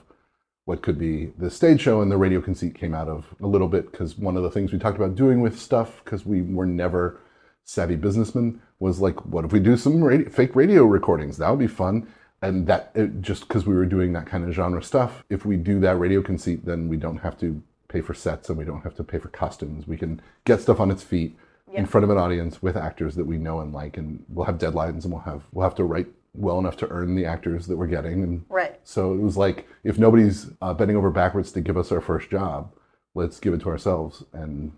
[0.69, 3.69] what could be the stage show and the radio conceit came out of a little
[3.69, 6.67] bit because one of the things we talked about doing with stuff because we were
[6.67, 7.23] never
[7.65, 11.59] savvy businessmen was like what if we do some radio, fake radio recordings that would
[11.59, 12.07] be fun
[12.43, 15.57] and that it, just because we were doing that kind of genre stuff if we
[15.57, 18.83] do that radio conceit then we don't have to pay for sets and we don't
[18.83, 21.37] have to pay for costumes we can get stuff on its feet
[21.73, 24.59] in front of an audience with actors that we know and like and we'll have
[24.59, 27.77] deadlines and we'll have we'll have to write well enough to earn the actors that
[27.77, 28.79] we're getting and Right.
[28.85, 32.31] so it was like, if nobody's uh, bending over backwards to give us our first
[32.31, 32.73] job,
[33.15, 34.73] let's give it to ourselves and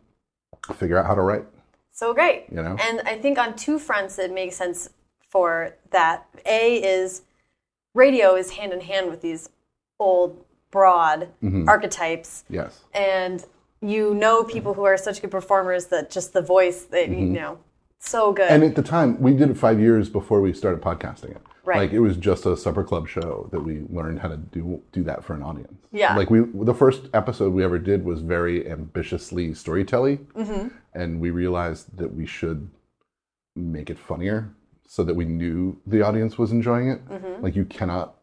[0.75, 1.45] figure out how to write.
[1.93, 2.47] So great.
[2.51, 2.77] You know?
[2.81, 4.89] And I think on two fronts it makes sense
[5.29, 6.27] for that.
[6.47, 7.23] A is
[7.95, 9.49] radio is hand in hand with these
[9.99, 11.69] old, broad Mm-hmm.
[11.69, 12.45] archetypes.
[12.49, 12.81] Yes.
[12.95, 13.45] And
[13.81, 17.59] you know people who are such good performers that just the voice that you know
[17.99, 18.45] so good.
[18.45, 18.55] Mm-hmm.
[18.55, 21.43] And at the time, we did it five years before we started podcasting it.
[21.65, 21.79] Right.
[21.79, 25.03] Like it was just a supper club show that we learned how to do do
[25.05, 25.73] that for an audience.
[25.93, 26.17] Yeah.
[26.17, 30.69] Like we, the first episode we ever did was very ambitiously storytelling, Mm-hmm.
[30.95, 32.69] and we realized that we should
[33.57, 34.49] make it funnier
[34.91, 37.09] so that we knew the audience was enjoying it.
[37.09, 37.45] Mm-hmm.
[37.45, 38.17] Like you cannot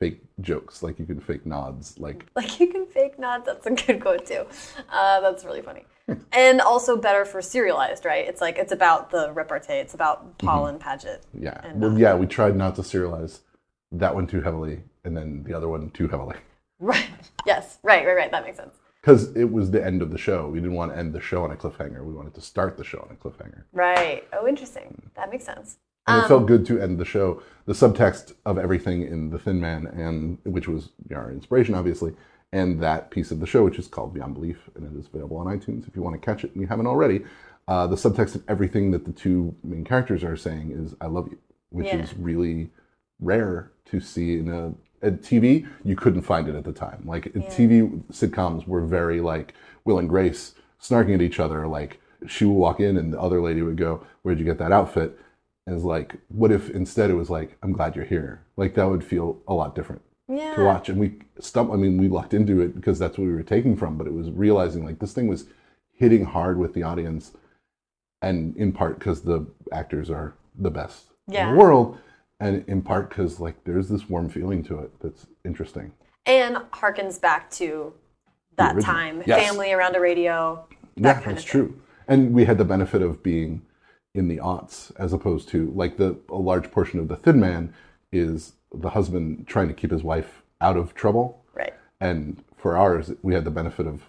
[0.00, 3.46] fake jokes, like you can fake nods, like like you can fake nods.
[3.46, 4.44] That's a good quote too.
[4.90, 5.84] Uh, that's really funny.
[6.32, 8.26] and also better for serialized, right?
[8.26, 9.74] It's like it's about the repartee.
[9.74, 11.24] It's about Paul and Paget.
[11.32, 11.60] Yeah.
[11.62, 13.38] And, well, uh, yeah, we tried not to serialize
[13.92, 16.36] that one too heavily and then the other one too heavily.
[16.82, 17.10] Right.
[17.44, 17.76] Yes.
[17.82, 18.06] Right.
[18.06, 18.16] Right.
[18.16, 18.30] Right.
[18.30, 18.74] That makes sense.
[19.02, 20.48] Because it was the end of the show.
[20.48, 22.02] We didn't want to end the show on a cliffhanger.
[22.02, 23.64] We wanted to start the show on a cliffhanger.
[23.74, 24.26] Right.
[24.32, 25.10] Oh, interesting.
[25.14, 25.76] That makes sense.
[26.16, 27.42] And it felt good to end the show.
[27.66, 32.14] The subtext of everything in The Thin Man, and which was our inspiration, obviously,
[32.52, 35.36] and that piece of the show, which is called Beyond Belief, and it is available
[35.36, 37.24] on iTunes if you want to catch it and you haven't already.
[37.68, 41.28] Uh, the subtext of everything that the two main characters are saying is "I love
[41.30, 41.38] you,"
[41.70, 41.98] which Yeah.
[41.98, 42.70] is really
[43.20, 45.66] rare to see in a at TV.
[45.84, 47.02] You couldn't find it at the time.
[47.06, 51.66] Like TV sitcoms were very like Will and Grace snarking at each other.
[51.68, 54.72] Like she would walk in and the other lady would go, "Where'd you get that
[54.72, 55.18] outfit?"
[55.66, 59.04] It's like, what if instead it was like, "I'm glad you're here." Like that would
[59.04, 60.54] feel a lot different Yeah.
[60.54, 60.88] to watch.
[60.88, 61.70] And we stump.
[61.72, 63.96] I mean, we lucked into it because that's what we were taking from.
[63.96, 65.46] But it was realizing like this thing was
[65.92, 67.32] hitting hard with the audience,
[68.22, 71.48] and in part because the actors are the best Yeah.
[71.50, 71.98] in the world,
[72.40, 75.92] and in part because like there's this warm feeling to it that's interesting.
[76.26, 77.92] And harkens back to
[78.56, 79.22] that time.
[79.26, 79.46] Yes.
[79.48, 80.64] Family around a radio.
[80.96, 81.80] That yeah, that's true.
[82.08, 83.62] And we had the benefit of being
[84.14, 87.72] in the aughts as opposed to like the a large portion of the Thin Man
[88.12, 91.44] is the husband trying to keep his wife out of trouble.
[91.54, 91.74] Right.
[92.00, 94.02] And for ours, we had the benefit of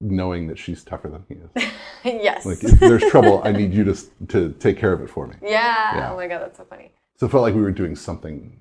[0.00, 1.72] knowing that she's tougher than he is.
[2.04, 2.44] yes.
[2.44, 3.96] Like, if there's trouble, I need you to
[4.28, 5.36] to take care of it for me.
[5.42, 5.96] yeah.
[5.96, 6.12] Yeah.
[6.12, 6.92] Oh my god, that's so funny.
[7.16, 8.60] So it felt like we were doing something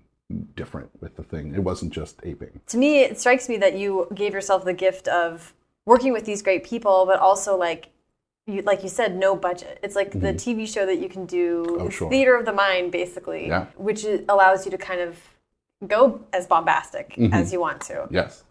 [0.56, 1.54] different with the thing.
[1.54, 2.62] It wasn't just aping.
[2.68, 5.54] To me, it strikes me that you gave yourself the gift of
[5.86, 7.89] working with these great people, but also like
[8.48, 9.80] you like you said, no budget.
[9.84, 11.82] It's like the TV show that you can do Mm-hmm.
[11.82, 12.10] Oh, sure.
[12.10, 13.68] theater of the mind, basically, Yeah.
[13.76, 15.18] which allows you to kind of
[15.88, 17.34] go as bombastic Mm-hmm.
[17.34, 18.08] as you want to.
[18.12, 18.44] Yes.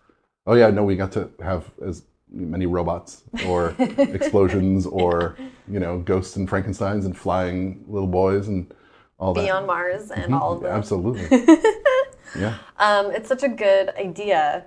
[0.47, 0.71] Oh yeah.
[0.71, 5.37] No, we got to have as many robots or explosions or
[5.69, 8.73] you know ghosts and Frankenstein's and flying little boys and
[9.19, 9.43] all that.
[9.45, 10.73] Beyond Mars and all of them.
[10.73, 11.27] absolutely.
[12.39, 14.65] yeah, Um, it's such a good idea.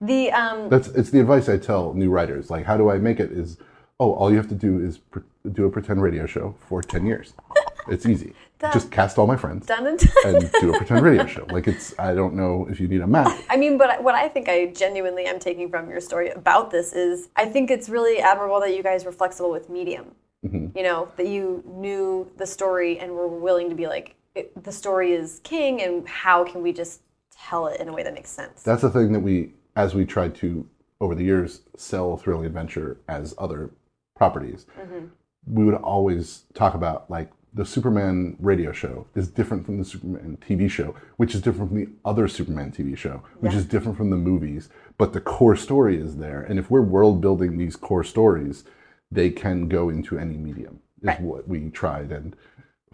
[0.00, 2.48] The um, that's it's the advice I tell new writers.
[2.50, 3.32] Like, how do I make it?
[3.32, 3.58] Is
[4.00, 7.06] oh, all you have to do is pre- do a pretend radio show for ten
[7.06, 7.34] years.
[7.90, 8.34] It's easy.
[8.72, 10.34] Just cast all my friends done and done.
[10.34, 11.46] and do a pretend radio show.
[11.50, 13.40] Like it's I don't know if you need a map.
[13.48, 16.92] I mean, but what I think I genuinely am taking from your story about this
[16.92, 20.14] is I think it's really admirable that you guys were flexible with medium.
[20.44, 20.76] Mm-hmm.
[20.76, 24.72] You know, that you knew the story and were willing to be like, it, the
[24.72, 27.00] story is king, and how can we just
[27.32, 28.62] tell it in a way that makes sense?
[28.62, 30.68] That's the thing that we, as we tried to
[31.00, 33.70] over the years sell thrilling adventure as other
[34.18, 35.06] properties, mm-hmm.
[35.46, 40.36] we would always talk about like the Superman radio show is different from the Superman
[40.46, 44.10] TV show, which is different from the other Superman TV show, which is different from
[44.10, 46.42] the movies, but the core story is there.
[46.42, 48.64] And if we're world building these core stories,
[49.10, 50.80] they can go into any medium.
[51.02, 52.34] Is what we tried and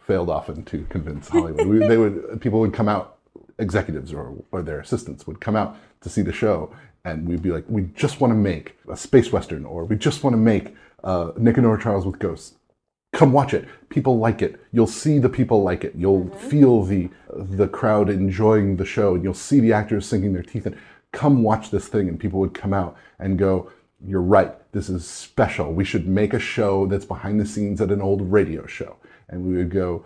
[0.01, 1.67] failed often to convince Hollywood.
[1.67, 3.19] we, they would people would come out,
[3.59, 6.71] executives or or their assistants would come out to see the show,
[7.05, 10.23] and we'd be like, we just want to make a space western, or we just
[10.23, 12.55] want to make uh, Nick and Nora Charles with ghosts.
[13.13, 13.69] Come watch it.
[13.91, 14.61] People like it.
[14.73, 15.95] You'll see the people like it.
[15.95, 20.43] You'll feel the the crowd enjoying the show, and you'll see the actors sinking their
[20.43, 20.77] teeth in.
[21.13, 23.71] Come watch this thing, and people would come out and go,
[24.05, 24.53] "You're right.
[24.73, 25.73] This is special.
[25.73, 28.97] We should make a show that's behind the scenes at an old radio show."
[29.29, 30.05] And we would go,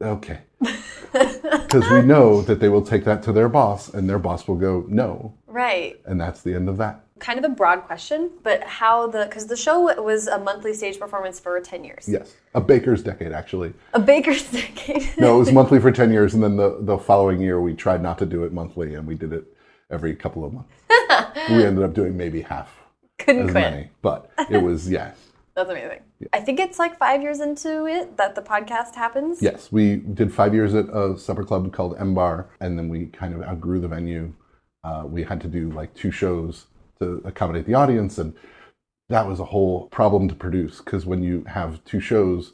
[0.00, 0.38] "Okay,"
[1.12, 4.56] because we know that they will take that to their boss, and their boss will
[4.56, 6.00] go, "No," Right.
[6.06, 7.03] and that's the end of that.
[7.20, 10.98] Kind of a broad question, but how the because the show was a monthly stage
[10.98, 12.08] performance for ten years.
[12.08, 13.72] Yes, a baker's decade actually.
[13.92, 15.16] A baker's decade.
[15.16, 18.02] No, it was monthly for 10 years, and then the, the following year we tried
[18.02, 19.44] not to do it monthly, and we did it
[19.92, 20.72] every couple of months.
[21.50, 22.76] we ended up doing maybe half
[23.20, 23.54] Couldn't quit.
[23.54, 25.12] many, but it was, yeah.
[25.54, 26.00] That's amazing.
[26.32, 29.40] I think it's like five years into it that the podcast happens.
[29.40, 33.06] Yes, we did five years at a supper club called M Bar, and then we
[33.06, 34.32] kind of outgrew the venue.
[34.82, 36.66] Uh, we had to do like two shows
[36.98, 38.34] to accommodate the audience, and
[39.08, 42.52] that was a whole problem to produce because when you have two shows,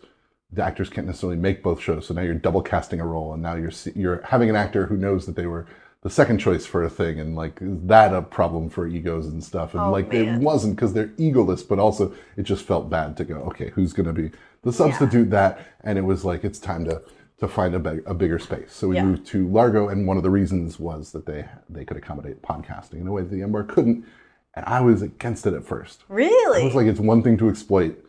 [0.53, 2.07] the actors can't necessarily make both shows.
[2.07, 4.97] So now you're double casting a role, and now you're you're having an actor who
[4.97, 5.67] knows that they were
[6.03, 9.45] the second choice for a thing, and like is that a problem for egos and
[9.45, 9.75] stuff?
[9.75, 10.27] And Oh, like man.
[10.37, 13.37] it wasn't because they're egoless, but also it just felt bad to go.
[13.49, 14.31] Okay, who's going to be
[14.63, 15.61] the substitute that?
[15.85, 17.03] And it was like it's time to
[17.39, 18.71] to find a, big, a bigger space.
[18.71, 19.05] So we Yeah.
[19.05, 23.01] moved to Largo, and one of the reasons was that they they could accommodate podcasting
[23.01, 24.05] in a way that the MBAR couldn't.
[24.55, 26.05] And I was against it at first.
[26.09, 26.65] Really?
[26.65, 28.05] was like, it's one thing to exploit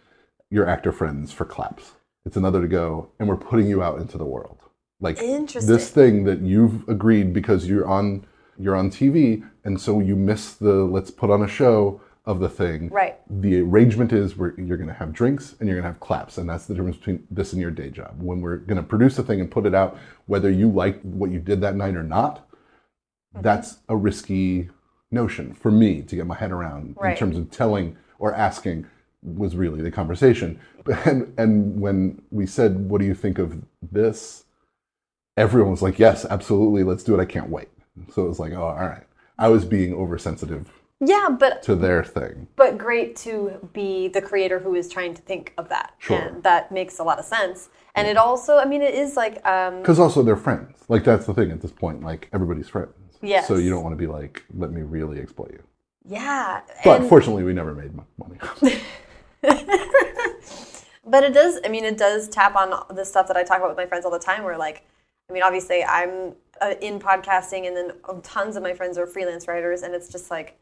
[0.50, 1.92] your actor friends for claps.
[2.26, 4.58] It's another to go, and we're putting you out into the world.
[5.00, 8.26] Like this thing that you've agreed because you're on
[8.60, 12.50] you're on TV, and so you miss the let's put on a show of the
[12.50, 12.90] thing.
[12.90, 13.20] Right.
[13.42, 16.38] The arrangement is where you're going to have drinks and you're going to have claps,
[16.38, 18.22] and that's the difference between this and your day job.
[18.22, 21.32] When we're going to produce a thing and put it out, whether you like what
[21.32, 22.48] you did that night or not,
[23.34, 23.44] Mm-hmm.
[23.44, 24.70] that's a risky
[25.12, 27.12] notion for me to get my head around Right.
[27.12, 28.86] in terms of telling or asking
[29.24, 30.60] was really the conversation.
[31.06, 34.46] And, and when we said, What do you think of this?
[35.38, 37.22] Everyone was like, Yes, absolutely, let's do it.
[37.22, 37.70] I can't wait.
[38.14, 39.04] So it was like, Oh, all right.
[39.38, 42.48] I was being oversensitive Yeah, but to their thing.
[42.56, 46.18] but great to be the creator who is trying to think of that, Sure.
[46.20, 47.70] and that makes a lot of sense.
[47.96, 50.78] And it also, I mean, it is like um, Because also they're friends.
[50.88, 52.02] Like, that's the thing at this point.
[52.04, 52.94] Like, everybody's friends.
[53.22, 53.48] Yes.
[53.48, 55.64] So you don't want to be like, Let me really exploit you.
[56.06, 58.38] yeah, But and- fortunately, we never made money.
[61.04, 61.60] But it does.
[61.66, 64.06] I mean, it does tap on the stuff that I talk about with my friends
[64.06, 64.44] all the time.
[64.44, 64.86] Where like,
[65.30, 69.48] I mean, obviously, I'm uh, in podcasting, and then tons of my friends are freelance
[69.48, 70.58] writers, and it's just like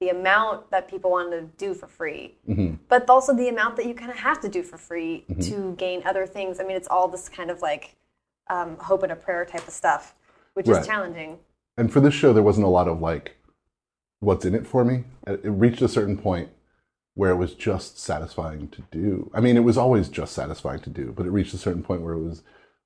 [0.00, 2.76] the amount that people want to do for free, Mm-hmm.
[2.88, 6.02] but also the amount that you kind of have to do for free to gain
[6.06, 6.60] other things.
[6.60, 7.96] I mean, it's all this kind of like
[8.48, 10.14] um, hope and a prayer type of stuff,
[10.54, 10.80] which Right.
[10.80, 11.38] is challenging.
[11.78, 13.36] And for this show there wasn't a lot of like
[14.20, 15.04] what's in it for me.
[15.26, 16.50] It it reached a certain point
[17.14, 19.30] where it was just satisfying to do.
[19.34, 22.02] I mean it was always just satisfying to do but it reached a certain point
[22.02, 22.42] where it was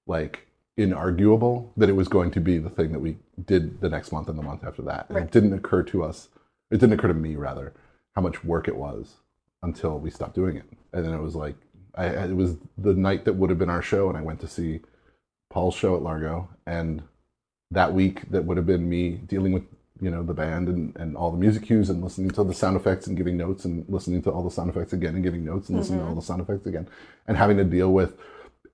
[0.06, 0.46] like
[0.78, 4.28] inarguable that it was going to be the thing that we did the next month
[4.28, 5.06] and the month after that.
[5.08, 5.24] And Right.
[5.26, 6.28] it didn't occur to us
[6.70, 7.72] it didn't occur to me rather
[8.14, 9.16] how much work it was
[9.62, 10.64] until we stopped doing it.
[10.92, 11.56] And then it was like
[11.94, 14.48] I- it was the night that would have been our show and i went to
[14.48, 14.80] see
[15.50, 17.02] paul's show at largo and
[17.72, 19.64] that week that would have been me dealing with
[20.00, 22.76] you know the band and, and all the music cues and listening to the sound
[22.76, 25.68] effects and giving notes and listening to all the sound effects again and giving notes
[25.68, 26.88] and listening to all the sound effects again
[27.26, 28.16] and having to deal with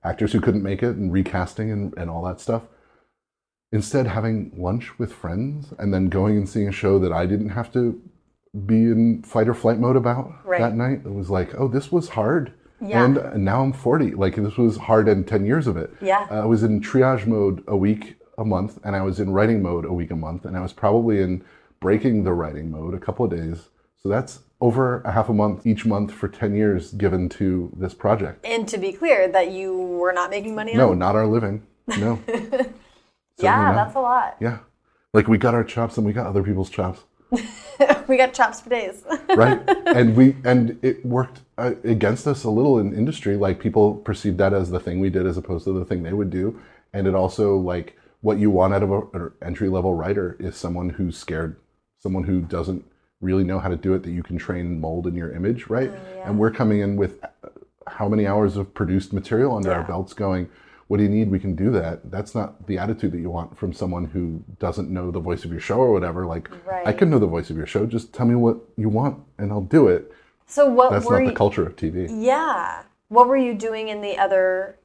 [0.05, 2.63] actors who couldn't make it and recasting and, and all that stuff
[3.73, 7.51] instead having lunch with friends and then going and seeing a show that i didn't
[7.51, 8.01] have to
[8.67, 10.61] be in fight or flight mode about Right.
[10.61, 11.03] that night.
[11.05, 12.55] It was like, oh, this was hard.
[12.81, 13.05] Yeah.
[13.05, 14.13] And now I'm 40.
[14.13, 15.91] Like this was hard and 10 years of it.
[16.01, 16.27] Yeah.
[16.31, 19.63] Uh, I was in triage mode a week a month, and I was in writing
[19.63, 21.45] mode a week a month, and I was probably in
[21.81, 23.69] breaking the writing mode a couple of days.
[24.03, 27.95] So that's over a half a month each month for 10 years given to this
[27.95, 28.45] project.
[28.47, 30.99] And to be clear, that you were not making money No, on.
[30.99, 31.67] not our living.
[31.87, 32.21] No.
[32.29, 33.75] yeah, not.
[33.75, 34.37] that's a lot.
[34.41, 34.59] Yeah.
[35.13, 37.01] Like we got our chops and we got other people's chops.
[38.09, 39.05] we got chops for days.
[39.37, 43.97] right and we and it worked uh, against us a little in industry like people
[43.97, 46.59] perceived that as the thing we did as opposed to the thing they would do
[46.95, 50.91] and it also like what you want out of an entry level writer is someone
[50.91, 51.57] who's scared
[52.01, 52.85] someone who doesn't
[53.21, 55.69] really know how to do it that you can train and mold in your image
[55.69, 55.91] right?
[56.25, 57.49] And we're coming in with uh,
[57.87, 60.49] how many hours of produced material under our belts going
[60.89, 61.31] what do you need?
[61.31, 62.11] We can do that.
[62.11, 65.51] That's not the attitude that you want from someone who doesn't know the voice of
[65.51, 66.27] your show or whatever.
[66.27, 66.49] Like
[66.87, 69.53] i can know the voice of your show just tell me what you want and
[69.53, 70.13] i'll do it.
[70.47, 72.83] So what that's not you, the culture of tv Yeah.
[73.09, 74.78] What were you doing in the other,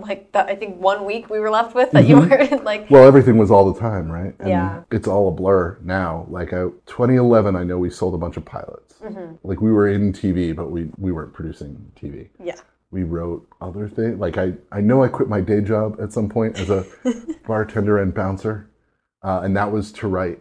[0.00, 2.54] like, the, I think one week we were left with that you Mm-hmm.
[2.56, 4.82] were like, well everything was all the time right and Yeah.
[4.90, 8.44] it's all a blur now like I, 2011 i know we sold a bunch of
[8.44, 9.34] pilots Mm-hmm.
[9.44, 12.56] like we were in tv but we, we weren't producing tv yeah.
[12.90, 16.28] we wrote other things like i i know i quit my day job at some
[16.28, 16.84] point as a
[17.46, 18.68] bartender and bouncer
[19.22, 20.40] uh, and that was to write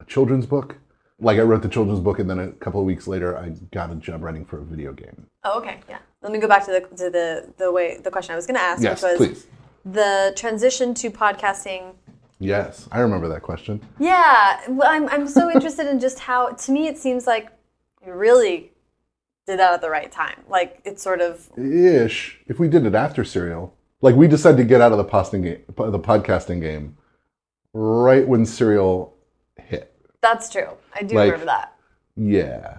[0.00, 0.76] a children's book
[1.20, 3.90] like i wrote the children's book and then a couple of weeks later i got
[3.90, 5.78] a job writing for a video game Oh, okay.
[5.88, 5.98] Yeah.
[6.26, 8.56] Let me go back to the to the the way the question I was going
[8.56, 9.46] to ask, yes which was please
[9.84, 11.94] the transition to podcasting.
[12.40, 16.72] yes i remember that question Yeah, well, I'm I'm so interested in just how to
[16.72, 17.46] me it seems like
[18.04, 18.72] you really
[19.46, 20.38] did that at the right time.
[20.48, 23.64] Like it's sort of ish if we did it after serial
[24.06, 26.96] like we decided to get out of the posting game the podcasting game
[27.72, 29.14] right when serial
[29.70, 29.84] hit
[30.20, 30.70] that's true.
[30.98, 31.68] I do Like, remember that.
[32.16, 32.78] yeah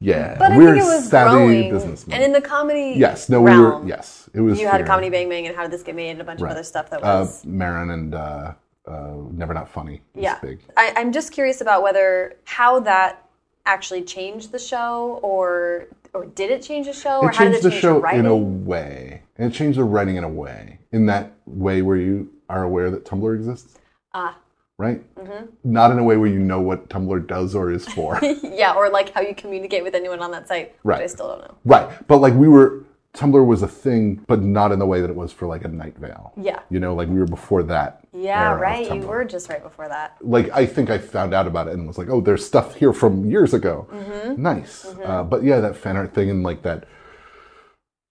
[0.00, 3.40] yeah But I we're think it was savvy businessmen and in the comedy yes no
[3.40, 4.86] we were yes it was You had fair.
[4.86, 6.50] comedy bang bang and how did this get made and a bunch Right.
[6.50, 7.06] of other stuff that was.
[7.08, 8.52] uh, was Maron and uh,
[8.86, 10.38] uh, Never Not Funny was yeah.
[10.40, 10.60] big.
[10.76, 13.26] I, I'm just curious about whether how that
[13.64, 17.52] actually changed the show, or or did it change the show, or It how did
[17.54, 18.20] changed it the change show the writing?
[18.20, 20.78] in a way, and it changed the writing in a way.
[20.92, 23.76] In that way where you are aware that Tumblr exists,
[24.14, 24.38] Ah,
[24.78, 25.02] right?
[25.16, 25.46] Mm-hmm.
[25.64, 28.18] Not in a way where you know what Tumblr does or is for.
[28.42, 31.40] yeah, or like how you communicate with anyone on that site, which I still don't
[31.40, 31.54] know.
[31.64, 32.06] right.
[32.08, 32.84] But like we were,
[33.14, 35.68] Tumblr was a thing, but not in the way that it was for like a
[35.68, 36.32] Night Vale.
[36.36, 36.60] Yeah.
[36.68, 38.00] You know, like we were before that.
[38.12, 38.94] Yeah, right.
[38.94, 40.16] You were just right before that.
[40.20, 42.92] like I think I found out about it and was like, oh, there's stuff here
[42.92, 43.86] from years ago.
[43.90, 44.42] Mm-hmm.
[44.42, 44.84] Nice.
[45.04, 46.84] Uh, but yeah, that fan art thing and like that,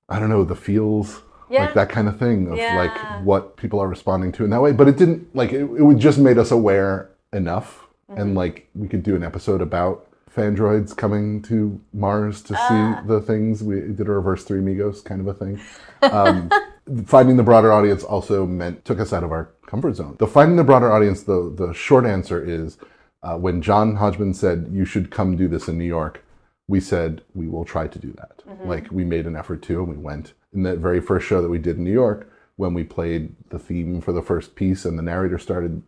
[0.09, 1.21] I don't know, the feels,
[1.55, 1.65] Yeah.
[1.65, 2.75] like that kind of thing of Yeah.
[2.83, 4.71] like what people are responding to in that way.
[4.73, 5.61] But it didn't like it.
[5.61, 7.67] It would just made us aware enough,
[8.11, 8.21] Mm-hmm.
[8.21, 12.67] and like we could do an episode about fandroids coming to Mars to Ah.
[13.01, 13.63] see the things.
[13.63, 15.59] We did a reverse three amigos kind of a thing.
[16.03, 16.49] Um,
[17.05, 20.15] finding the broader audience also meant took us out of our comfort zone.
[20.19, 22.77] The finding the broader audience, the the short answer is
[23.23, 26.23] uh, when John Hodgman said you should come do this in New York,
[26.67, 28.35] we said we will try to do that.
[28.65, 30.33] Like we made an effort to, and we went.
[30.55, 33.59] In that very first show that we did in New York, when we played the
[33.59, 35.83] theme for the first piece, and the narrator started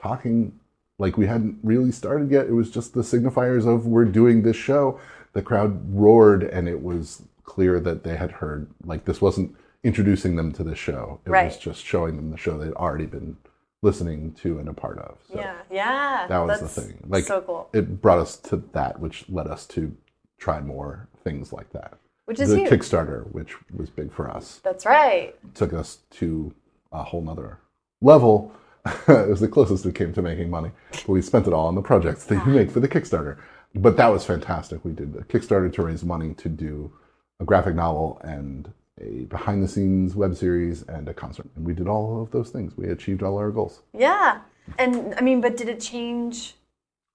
[0.00, 0.60] talking
[0.98, 2.46] like we hadn't really started yet.
[2.46, 5.00] It was just the signifiers of we're doing this show.
[5.32, 8.68] The crowd roared, and it was clear that they had heard.
[8.84, 11.20] Like this wasn't introducing them to the show.
[11.24, 13.38] It was just showing them the show they'd already been
[13.82, 15.18] listening to and a part of.
[15.32, 16.26] So yeah, yeah.
[16.28, 17.02] that was the thing.
[17.06, 17.70] Like so cool.
[17.72, 19.96] it brought us to that, which led us to
[20.38, 21.98] try more things like that.
[22.30, 22.70] Which is the huge.
[22.70, 25.34] Kickstarter, which was big for us, That's right.
[25.52, 26.54] took us to
[26.92, 27.58] a whole nother
[28.00, 28.52] level.
[29.08, 31.74] it was the closest we came to making money, but we spent it all on
[31.74, 32.54] the projects that you ah.
[32.54, 33.38] make for the Kickstarter.
[33.74, 34.84] But that was fantastic.
[34.84, 36.92] We did a Kickstarter to raise money to do
[37.40, 41.48] a graphic novel and a behind the scenes web series and a concert.
[41.56, 42.76] And we did all of those things.
[42.76, 43.82] We achieved all our goals.
[43.92, 44.40] Yeah.
[44.78, 46.54] And I mean, but did it change?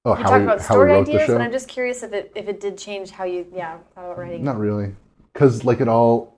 [0.06, 1.34] Oh, You how talked we, about story wrote the ideas, show?
[1.34, 4.20] and I'm just curious if it if it did change how you yeah thought about
[4.20, 4.44] writing.
[4.44, 4.96] Not really,
[5.36, 6.34] because like it all.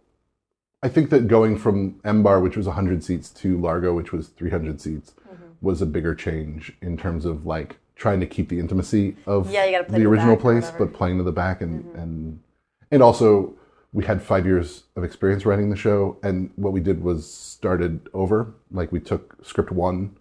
[0.84, 4.28] I think that going from M Bar, which was 100 seats, to Largo, which was
[4.30, 5.45] 300 seats, Mm-hmm.
[5.62, 9.66] was a bigger change in terms of like trying to keep the intimacy of Yeah,
[9.66, 12.39] you gotta play the to the original place, but playing to the back and and
[12.91, 13.54] and also
[13.93, 18.08] we had five years of experience writing the show, and what we did was started
[18.14, 18.54] over.
[18.72, 20.16] Like we took script one.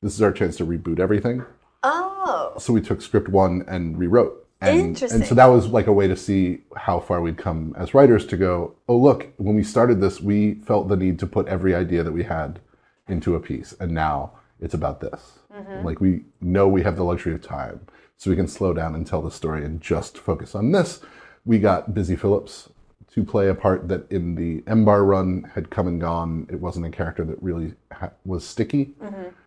[0.00, 1.44] This is our chance to reboot everything
[1.84, 4.41] Oh, so we took script one and rewrote.
[4.62, 5.20] And, Interesting.
[5.20, 8.24] And so that was like a way to see how far we'd come as writers
[8.26, 11.74] to go, oh, look, when we started this, we felt the need to put every
[11.74, 12.60] idea that we had
[13.08, 13.74] into a piece.
[13.80, 15.38] And now it's about this.
[15.52, 15.84] Mm-hmm.
[15.84, 17.80] Like we know we have the luxury of time.
[18.16, 21.00] so we can slow down and tell the story and just focus on this.
[21.44, 22.68] We got Busy Phillips
[23.12, 26.46] to play a part that in the M-Bar run had come and gone.
[26.48, 28.94] It wasn't a character that really ha- was sticky,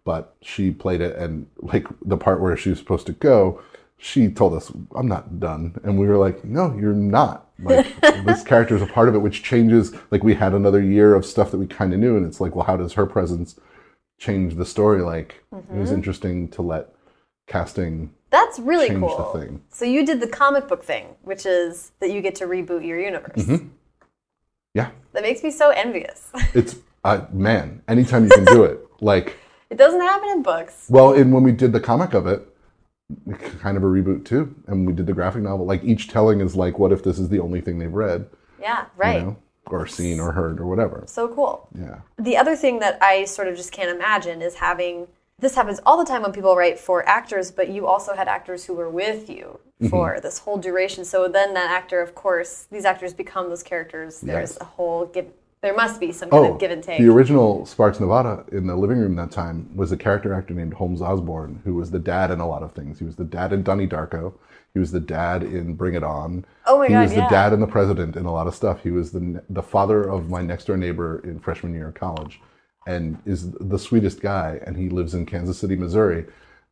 [0.03, 3.61] but she played it, and like the part where she was supposed to go,
[3.97, 8.43] she told us, "I'm not done," and we were like, "No, you're not." Like this
[8.43, 9.93] character is a part of it, which changes.
[10.11, 12.55] Like we had another year of stuff that we kind of knew, and it's like,
[12.55, 13.59] well, how does her presence
[14.19, 15.01] change the story?
[15.01, 16.89] Like it was interesting to let
[17.47, 19.31] casting That's really change cool.
[19.33, 19.61] the thing.
[19.69, 22.99] So you did the comic book thing, which is that you get to reboot your
[22.99, 23.37] universe.
[23.45, 23.67] Mm-hmm.
[24.73, 26.31] Yeah, That makes me so envious.
[26.53, 26.75] it's
[27.05, 27.81] uh, man.
[27.87, 29.37] Anytime you can do it, like
[29.69, 30.87] it doesn't happen in books.
[30.89, 32.45] well, and when we did the comic of it,
[33.59, 35.65] kind of a reboot too, and we did the graphic novel.
[35.65, 38.27] Like each telling is like, what if this is the only thing they've read,
[38.59, 39.19] Yeah, right.
[39.19, 39.37] you know,
[39.67, 41.03] or seen or heard or whatever.
[41.07, 41.67] So cool.
[41.77, 41.99] Yeah.
[42.17, 45.97] The other thing that I sort of just can't imagine is having this happens all
[45.97, 49.29] the time when people write for actors, but you also had actors who were with
[49.29, 49.89] you Mm-hmm.
[49.89, 51.03] for this whole duration.
[51.03, 54.21] So then that actor, of course, these actors become those characters.
[54.21, 54.61] There's Yes.
[54.61, 55.27] a whole give.
[55.65, 56.99] There must be some kind Oh, of give and take.
[56.99, 60.75] the original Sparks Nevada in the living room that time was a character actor named
[60.75, 62.99] Holmes Osborne, who was the dad in a lot of things.
[62.99, 64.33] He was the dad in Donnie Darko.
[64.75, 66.45] He was the dad in Bring It On.
[66.67, 68.83] Oh my he God, was the dad and the president in a lot of stuff.
[68.83, 72.39] He was the the father of my next door neighbor in freshman year of college,
[72.85, 74.59] and is the sweetest guy.
[74.67, 76.25] And he lives in Kansas City, Missouri,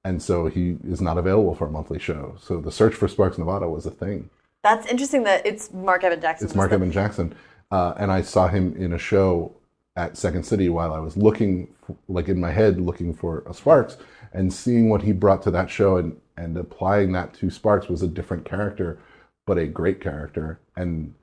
[0.04, 2.36] and so he is not available for a monthly show.
[2.40, 4.30] So the search for Sparks Nevada was a thing.
[4.62, 6.46] That's interesting that it's Mark Evan Jackson.
[6.48, 7.36] It's Mark Evan Jackson,
[7.74, 9.52] uh, and I saw him in a show
[9.96, 11.74] at Second City while I was looking,
[12.08, 13.98] like in my head, looking for a Sparks,
[14.32, 18.04] and seeing what he brought to that show and and applying that to Sparks was
[18.04, 19.00] a different character,
[19.48, 21.16] but a great character, and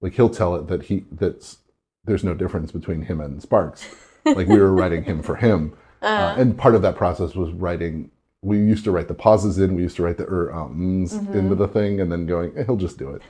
[0.00, 1.58] like he'll tell it that he that's
[2.04, 3.88] there's no difference between him and Sparks,
[4.24, 8.08] like we were writing him for him, uh, and part of that process was writing.
[8.40, 9.74] We used to write the pauses in.
[9.74, 12.76] We used to write the er ums into the thing, and then going, eh, he'll
[12.76, 13.22] just do it.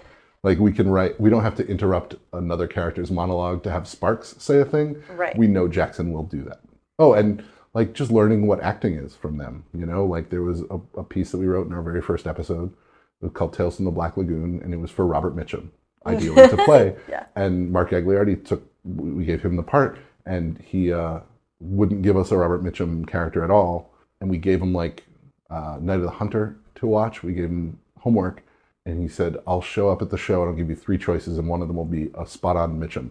[0.42, 4.36] Like we can write, we don't have to interrupt another character's monologue to have Sparks
[4.38, 5.02] say a thing.
[5.10, 5.36] Right.
[5.36, 6.60] We know Jackson will do that.
[6.98, 9.64] Oh, and like just learning what acting is from them.
[9.74, 12.26] You know, like there was a, a piece that we wrote in our very first
[12.26, 12.72] episode
[13.20, 15.70] it was called Tales from the Black Lagoon, and it was for Robert Mitchum,
[16.06, 16.96] ideally to play.
[17.08, 17.26] Yeah.
[17.34, 21.20] And Mark Gagliardi took, we gave him the part, and he uh,
[21.60, 23.92] wouldn't give us a Robert Mitchum character at all.
[24.20, 25.04] And we gave him like
[25.50, 27.22] uh, Night of the Hunter to watch.
[27.22, 28.42] We gave him homework,
[28.88, 31.38] and he said, "I'll show up at the show and I'll give you three choices,
[31.38, 33.10] and one of them will be a spot on Mitchum."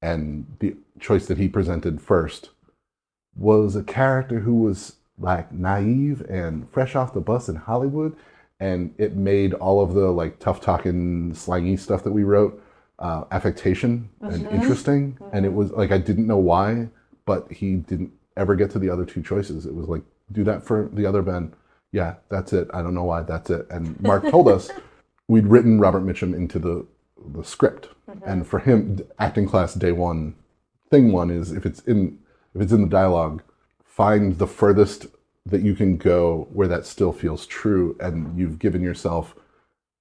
[0.00, 2.50] And the choice that he presented first
[3.34, 8.16] was a character who was like naive and fresh off the bus in Hollywood,
[8.60, 12.62] and it made all of the like tough talking, slangy stuff that we wrote
[12.98, 15.18] uh, affectation and interesting.
[15.32, 16.88] And it was like I didn't know why,
[17.24, 19.66] but he didn't ever get to the other two choices.
[19.66, 21.54] It was like do that for the other Ben.
[21.96, 22.68] Yeah, that's it.
[22.74, 23.22] I don't know why.
[23.22, 23.66] That's it.
[23.70, 24.70] And Mark told us
[25.28, 26.86] we'd written Robert Mitchum into the
[27.34, 28.22] the script, mm-hmm.
[28.28, 30.34] and for him, acting class day one,
[30.90, 32.18] thing one is if it's in
[32.54, 33.42] if it's in the dialogue,
[33.82, 35.06] find the furthest
[35.46, 39.34] that you can go where that still feels true, and you've given yourself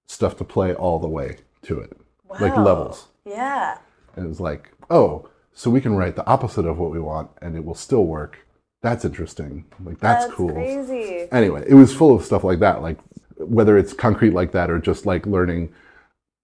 [0.05, 1.97] stuff to play all the way to it,
[2.41, 3.07] like levels.
[3.25, 3.77] Yeah.
[4.17, 7.29] And it was like, oh, so we can write the opposite of what we want,
[7.41, 8.44] and it will still work.
[8.86, 9.65] That's interesting.
[9.83, 10.51] Like that's, That's cool.
[10.53, 11.27] crazy.
[11.31, 12.99] Anyway, it was full of stuff like that, like
[13.38, 15.73] whether it's concrete like that or just like learning.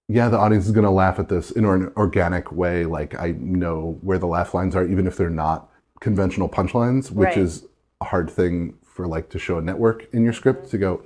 [0.08, 2.84] Yeah, the audience is going to laugh at this in an organic way.
[2.84, 5.70] Like I know where the laugh lines are, even if they're not
[6.00, 7.38] conventional punchlines, which Right.
[7.38, 7.64] is
[8.00, 11.00] a hard thing for like to show a network in your script to go.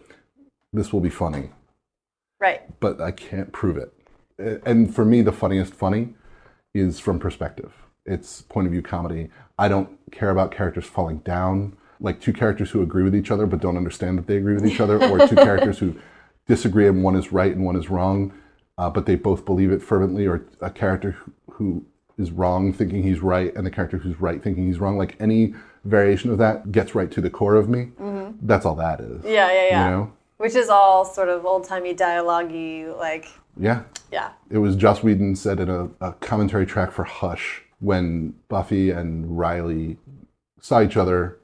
[0.72, 1.50] This will be funny,
[2.40, 2.62] Right.
[2.80, 3.92] but I can't prove it.
[4.64, 6.14] And for me, the funniest funny
[6.74, 7.74] is from perspective.
[8.06, 9.28] It's point of view comedy.
[9.58, 13.46] I don't care about characters falling down, like two characters who agree with each other
[13.46, 15.96] but don't understand that they agree with each other, or two characters who
[16.46, 18.32] disagree and one is right and one is wrong,
[18.78, 21.86] uh, but they both believe it fervently, or a character who, who
[22.18, 24.96] is wrong thinking he's right and the character who's right thinking he's wrong.
[24.96, 25.54] Like any
[25.84, 27.88] variation of that gets right to the core of me.
[28.42, 29.24] That's all that is.
[29.24, 29.84] Yeah, yeah, yeah.
[29.84, 30.12] You know?
[30.38, 32.52] Which is all sort of old timey dialogue
[32.98, 33.82] like, Yeah.
[34.12, 34.30] yeah.
[34.50, 39.38] It was Joss Whedon said in a, a commentary track for Hush when Buffy and
[39.38, 39.96] Riley
[40.60, 41.38] saw each other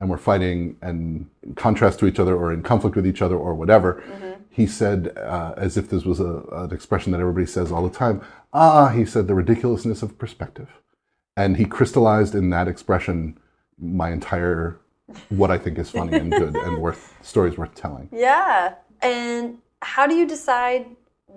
[0.00, 3.36] and were fighting and in contrast to each other or in conflict with each other
[3.36, 4.02] or whatever.
[4.48, 7.94] He said, uh, as if this was a, an expression that everybody says all the
[7.94, 8.22] time,
[8.54, 10.70] ah, he said, the ridiculousness of perspective.
[11.36, 13.38] And he crystallized in that expression
[13.78, 14.78] my entire
[15.28, 18.08] what I think is funny and good and worth stories worth telling.
[18.12, 18.76] Yeah.
[19.02, 20.86] And how do you decide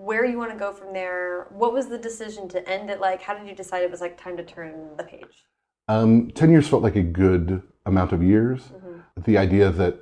[0.05, 1.47] where you want to go from there?
[1.49, 3.23] What was the decision to end it like?
[3.23, 5.45] How did you decide it was like time to turn the page?
[5.87, 8.71] Um, 10 years felt like a good amount of years.
[9.17, 9.99] The idea that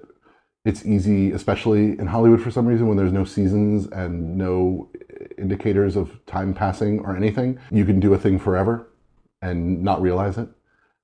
[0.65, 4.89] it's easy, especially in Hollywood for some reason, when there's no seasons and no
[5.37, 7.57] indicators of time passing or anything.
[7.71, 8.89] You can do a thing forever
[9.41, 10.49] and not realize it.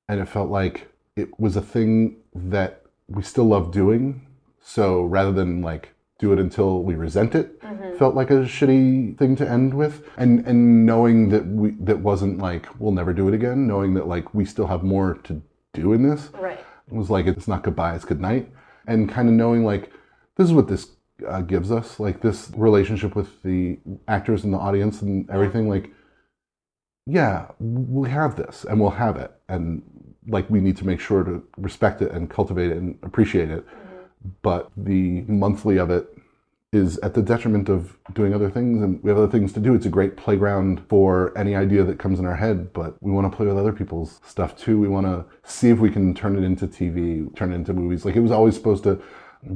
[0.10, 4.28] And it felt like it was a thing that we still love doing.
[4.62, 7.62] So rather than like do it until we resent it,
[7.98, 10.06] felt like a shitty thing to end with.
[10.18, 14.08] And and knowing that we that wasn't like we'll never do it again, knowing that
[14.08, 15.42] like we still have more to
[15.74, 16.60] do in this Right.
[16.88, 18.52] it was like it's not goodbye it's good night.
[18.88, 19.92] And kind of knowing like
[20.36, 20.88] this is what this
[21.28, 25.92] uh, gives us like this relationship with the actors and the audience and everything like
[27.06, 29.32] yeah we have this and we'll have it.
[29.48, 29.84] And
[30.28, 33.66] like we need to make sure to respect it and cultivate it and appreciate it
[34.42, 36.08] but the monthly of it
[36.72, 39.74] is at the detriment of doing other things and we have other things to do.
[39.74, 43.32] It's a great playground for any idea that comes in our head but we want
[43.32, 44.80] to play with other people's stuff too.
[44.80, 48.06] We want to see if we can turn it into tv turn it into movies.
[48.06, 49.02] Like it was always supposed to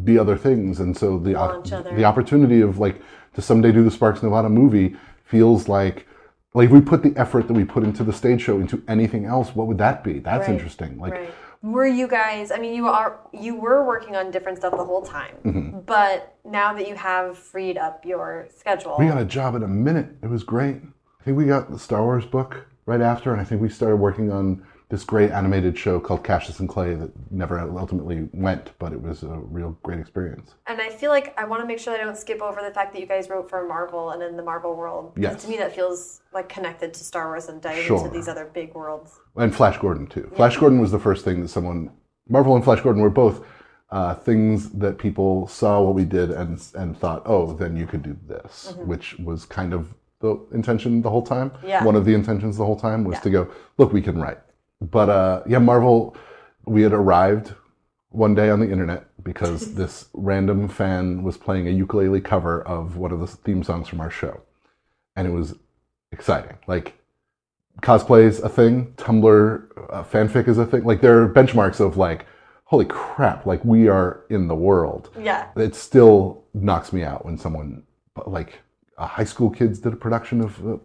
[0.03, 1.61] be other things and so the other-
[1.95, 3.01] the opportunity of like
[3.35, 4.95] to someday do the sparks nevada movie
[5.25, 6.07] feels like
[6.55, 9.25] like if we put the effort that we put into the stage show into anything
[9.25, 10.19] else what would that be?
[10.19, 10.53] That's Right.
[10.55, 10.97] interesting.
[10.99, 11.29] Like Right.
[11.63, 12.51] Were you guys?
[12.51, 15.79] I mean, you are you were working on different stuff the whole time, Mm-hmm.
[15.85, 19.67] but now that you have freed up your schedule, We got a job in a
[19.67, 20.07] minute.
[20.21, 20.75] It was great.
[21.19, 23.95] I think we got the Star Wars book right after, and I think we started
[23.95, 24.61] working on
[24.93, 29.23] this great animated show called Cassius and Clay that never ultimately went, but it was
[29.23, 30.53] a real great experience.
[30.67, 32.69] and I feel like I want to make sure that I don't skip over the
[32.69, 35.13] fact that you guys wrote for Marvel and in the Marvel world.
[35.17, 35.41] Yes.
[35.41, 37.97] To me, that feels like connected to Star Wars and diving Sure.
[37.97, 39.19] into these other big worlds.
[39.35, 40.31] And Flash Gordon too.
[40.35, 41.89] Flash Gordon was the first thing that someone,
[42.29, 43.43] Marvel and Flash Gordon were both
[43.89, 48.03] uh, things that people saw what we did and and thought, oh, then you could
[48.03, 51.51] do this, which was kind of the intention the whole time.
[51.65, 51.83] Yeah.
[51.83, 54.37] One of the intentions the whole time was to go, look, we can write.
[54.91, 56.15] But uh, yeah, Marvel,
[56.65, 57.53] we had arrived
[58.09, 62.97] one day on the internet because this random fan was playing a ukulele cover of
[62.97, 64.41] one of the theme songs from our show,
[65.15, 65.55] and it was
[66.11, 66.57] exciting.
[66.67, 66.93] Like
[67.81, 70.83] cosplay is a thing, Tumblr uh, fanfic is a thing.
[70.83, 72.25] Like there are benchmarks of like,
[72.65, 75.09] holy crap, like we are in the world.
[75.19, 75.47] Yeah.
[75.55, 77.83] It still knocks me out when someone
[78.27, 78.59] like
[78.97, 80.79] uh, high school kids did a production of the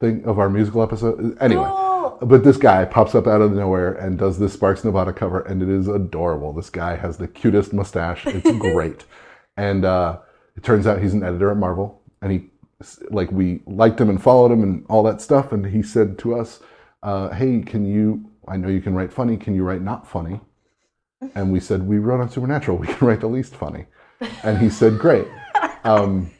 [0.00, 1.36] thing of our musical episode.
[1.40, 1.88] Anyway.
[2.22, 5.62] But this guy pops up out of nowhere and does this Sparks Nevada cover, and
[5.62, 6.52] it is adorable.
[6.52, 8.26] This guy has the cutest mustache.
[8.26, 9.04] It's great.
[9.56, 10.18] and uh,
[10.56, 12.50] it turns out he's an editor at Marvel, and he,
[13.10, 15.52] like, we liked him and followed him and all that stuff.
[15.52, 16.60] And he said to us,
[17.02, 18.30] uh, "Hey, can you?
[18.46, 19.36] I know you can write funny.
[19.36, 20.40] Can you write not funny?"
[21.34, 22.76] And we said, "We wrote on Supernatural.
[22.78, 23.86] We can write the least funny."
[24.42, 25.26] And he said, "Great."
[25.82, 26.30] Um,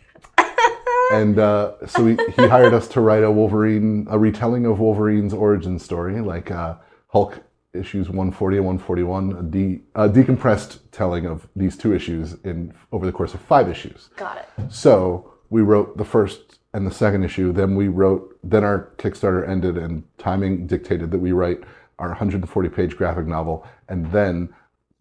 [1.10, 5.34] and uh, so he, he hired us to write a Wolverine, a retelling of Wolverine's
[5.34, 6.76] origin story, like uh,
[7.08, 7.42] Hulk
[7.72, 13.06] issues 140 and 141, a, de- a decompressed telling of these two issues in over
[13.06, 14.10] the course of five issues.
[14.16, 14.72] Got it.
[14.72, 17.52] So we wrote the first and the second issue.
[17.52, 18.38] Then we wrote.
[18.42, 21.60] Then our Kickstarter ended, and timing dictated that we write
[21.98, 24.54] our 140 page graphic novel, and then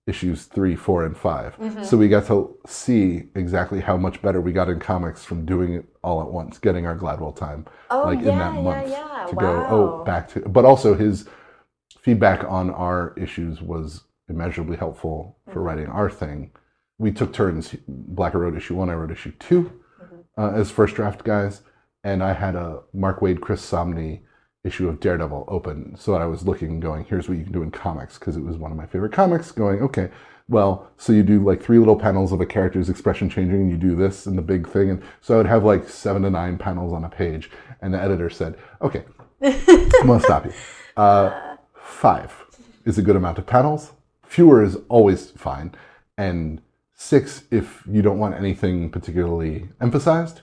[0.10, 1.84] issues three, four, and 5 Mm-hmm.
[1.84, 5.74] So we got to see exactly how much better we got in comics from doing
[5.74, 9.26] it all at once, getting our Gladwell time, Oh, like in that month, yeah.
[9.30, 10.40] to go oh back to.
[10.42, 11.28] But also his
[12.02, 15.54] feedback on our issues was immeasurably helpful Mm-hmm.
[15.54, 16.52] for writing our thing.
[16.98, 17.76] We took turns.
[17.88, 20.42] Blacker wrote issue one, I wrote issue 2 Mm-hmm.
[20.42, 21.62] uh, as first draft guys,
[22.04, 24.22] and I had a Mark Waid, Chris Samnee
[24.64, 27.54] issue of Daredevil open, so that I was looking and going, "Here's what you can
[27.54, 29.52] do in comics," because it was one of my favorite comics.
[29.52, 30.10] Going, okay,
[30.50, 33.78] well, so you do like three little panels of a character's expression changing, and you
[33.78, 36.58] do this and the big thing, and so I would have like seven to nine
[36.58, 37.50] panels on a page,
[37.82, 39.04] and the editor said, "Okay,
[39.42, 40.54] I'm gonna stop you.
[40.98, 42.34] Uh, five
[42.84, 43.94] is a good amount of panels.
[44.26, 45.74] Fewer is always fine,
[46.18, 46.62] and
[46.94, 50.42] six if you don't want anything particularly emphasized.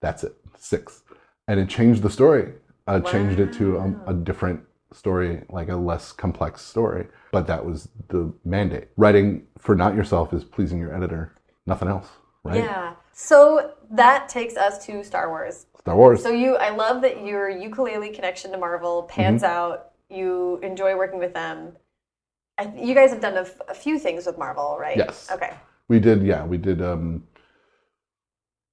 [0.00, 0.34] That's it.
[0.56, 1.02] Six,
[1.46, 2.54] and it changed the story.
[2.88, 4.60] Uh, Changed it to a, a different
[4.92, 7.06] story, like a less complex story.
[7.32, 8.88] But that was the mandate.
[8.96, 11.34] Writing for not yourself is pleasing your editor.
[11.66, 12.08] Nothing else,
[12.44, 12.64] right?
[12.64, 12.94] Yeah.
[13.12, 15.66] So that takes us to Star Wars.
[15.80, 16.22] Star Wars.
[16.22, 19.52] So you, I love that your ukulele connection to Marvel pans Mm-hmm.
[19.52, 19.90] out.
[20.08, 21.76] You enjoy working with them.
[22.56, 24.96] I, th- you guys have done a, f- a few things with Marvel, right?
[24.96, 25.28] Yes.
[25.30, 25.52] Okay.
[25.88, 27.22] We did, yeah, we did um,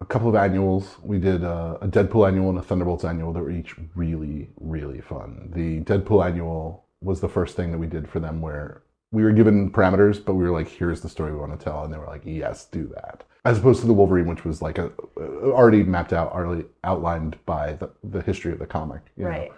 [0.02, 0.98] a couple of annuals.
[1.02, 5.02] We did uh, a Deadpool annual and a Thunderbolts annual that were each really, really
[5.02, 5.52] fun.
[5.54, 9.32] The Deadpool annual was the first thing that we did for them where we were
[9.32, 11.84] given parameters, but we were like, here's the story we want to tell.
[11.84, 13.24] And they were like, yes, do that.
[13.46, 17.74] As opposed to the Wolverine, which was like a, already mapped out, already outlined by
[17.74, 19.02] the, the history of the comic.
[19.16, 19.30] you know?
[19.30, 19.52] Right.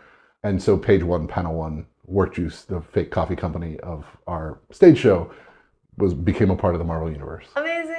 [0.44, 4.98] And so, page one, panel one, Work Juice, the fake coffee company of our stage
[4.98, 5.32] show,
[5.98, 7.48] was became a part of the Marvel universe.
[7.56, 7.97] Amazing!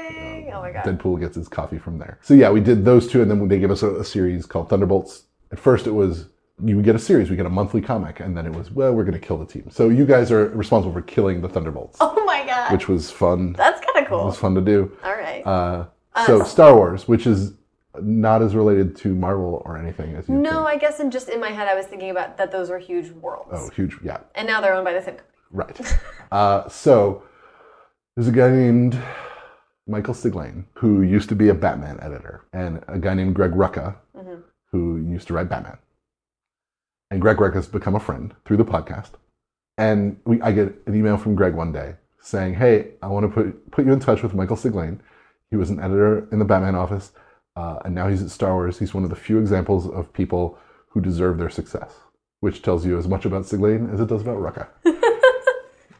[0.52, 0.84] Oh my god.
[0.84, 2.18] Deadpool gets his coffee from there.
[2.22, 4.68] So yeah, we did those two, and then they gave us a, a series called
[4.68, 5.24] Thunderbolts.
[5.52, 6.26] At first, it was
[6.64, 8.92] you would get a series, we get a monthly comic, and then it was well,
[8.92, 9.68] we're going to kill the team.
[9.70, 12.72] So you guys are responsible for killing the Thunderbolts, oh my god.
[12.72, 13.52] which was fun.
[13.52, 14.22] That's kind of cool.
[14.22, 14.96] It was fun to do.
[15.04, 15.42] All right.
[15.46, 15.86] Uh,
[16.26, 17.52] so Star Wars, which is
[18.00, 20.66] not as related to Marvel or anything as you no, think.
[20.66, 23.10] I guess in just in my head, I was thinking about that those were huge
[23.12, 23.96] worlds, Oh, huge!
[24.02, 25.24] Yeah, and now they're owned by the same company.
[25.50, 25.98] Right.
[26.32, 27.22] uh, so
[28.16, 29.00] there's a guy named
[29.88, 33.96] Michael Siglain who used to be a Batman editor, and a guy named Greg Rucka
[34.70, 35.78] who used to write Batman.
[37.10, 39.12] And Greg Rucka has become a friend through the podcast.
[39.78, 43.32] And we, I get an email from Greg one day saying, "Hey, I want to
[43.32, 45.00] put put you in touch with Michael Siglain.
[45.50, 47.12] He was an editor in the Batman office,
[47.56, 48.78] uh, and now he's at Star Wars.
[48.78, 50.58] He's one of the few examples of people
[50.88, 51.94] who deserve their success."
[52.40, 54.68] Which tells you as much about Siglain as it does about Rucka.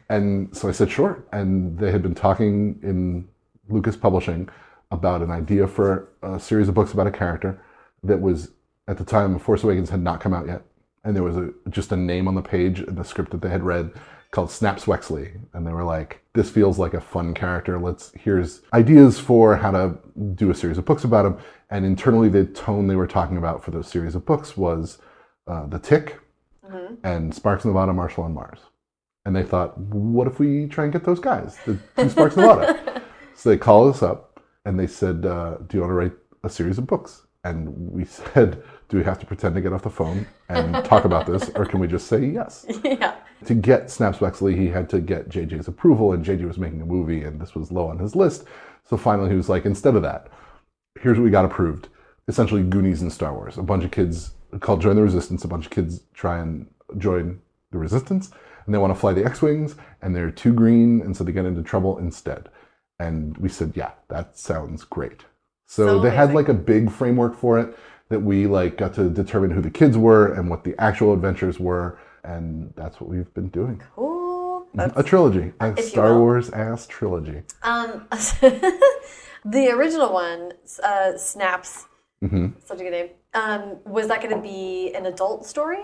[0.09, 1.23] And so I said, sure.
[1.31, 3.27] And they had been talking in
[3.69, 4.49] Lucas Publishing
[4.91, 7.61] about an idea for a series of books about a character
[8.03, 8.51] that was,
[8.87, 10.63] at the time, Force Awakens had not come out yet.
[11.03, 13.49] And there was a, just a name on the page in the script that they
[13.49, 13.91] had read
[14.31, 15.39] called Snaps Wexley.
[15.53, 17.79] And they were like, this feels like a fun character.
[17.79, 19.97] Let's, here's ideas for how to
[20.35, 21.37] do a series of books about him.
[21.69, 24.97] And internally, the tone they were talking about for those series of books was
[25.47, 26.19] uh, The Tick
[27.03, 28.59] and Sparks Nevada, Marshal on Mars.
[29.25, 32.95] And they thought, what if we try and get those guys the, do Sparks Nevada?
[33.39, 36.11] so they called us up and they said, uh, do you want to write
[36.43, 37.25] a series of books?
[37.45, 41.05] And we said, do we have to pretend to get off the phone and talk
[41.05, 42.65] about this, or can we just say yes?
[42.83, 43.15] yeah.
[43.45, 46.85] To get Snaps Wexley, he had to get JJ's approval, and JJ was making a
[46.85, 48.43] movie, and this was low on his list.
[48.83, 50.27] So finally, he was like, instead of that,
[50.99, 51.87] here's what we got approved.
[52.27, 53.57] Essentially, Goonies and Star Wars.
[53.57, 55.45] A bunch of kids called Join the Resistance.
[55.45, 56.67] A bunch of kids try and
[56.97, 57.39] join
[57.71, 58.31] the Resistance,
[58.65, 61.45] and they want to fly the X-wings, and they're too green, and so they get
[61.45, 62.49] into trouble instead.
[62.99, 65.23] And we said, yeah, that sounds great.
[65.65, 67.77] So, So they had like a big framework for it
[68.09, 71.59] that we like got to determine who the kids were and what the actual adventures
[71.59, 73.81] were, and that's what we've been doing.
[73.95, 74.67] Cool.
[74.73, 76.17] That's, A trilogy, a Star.
[76.19, 77.43] Wars ass trilogy.
[77.63, 78.07] um,
[79.45, 81.85] the original one, uh, Snaps,
[82.21, 83.09] hmm such a good name.
[83.33, 85.81] Um, was that going to be an adult story?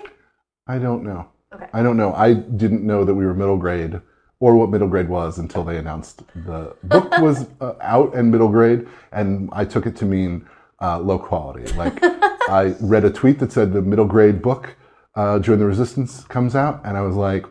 [0.68, 1.30] I don't know.
[1.53, 1.68] Okay.
[1.74, 2.13] I don't know.
[2.13, 4.01] I didn't know that we were middle grade
[4.39, 8.49] or what middle grade was until they announced the book was uh, out and middle
[8.49, 10.47] grade, and I took it to mean
[10.81, 11.71] uh, low quality.
[11.73, 14.75] Like I read a tweet that said the middle grade book
[15.15, 17.45] uh, Join the Resistance comes out, and I was like,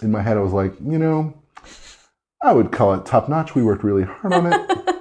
[0.00, 1.34] in my head, I was like, you know,
[2.42, 3.54] I would call it top notch.
[3.54, 4.78] We worked really hard on it.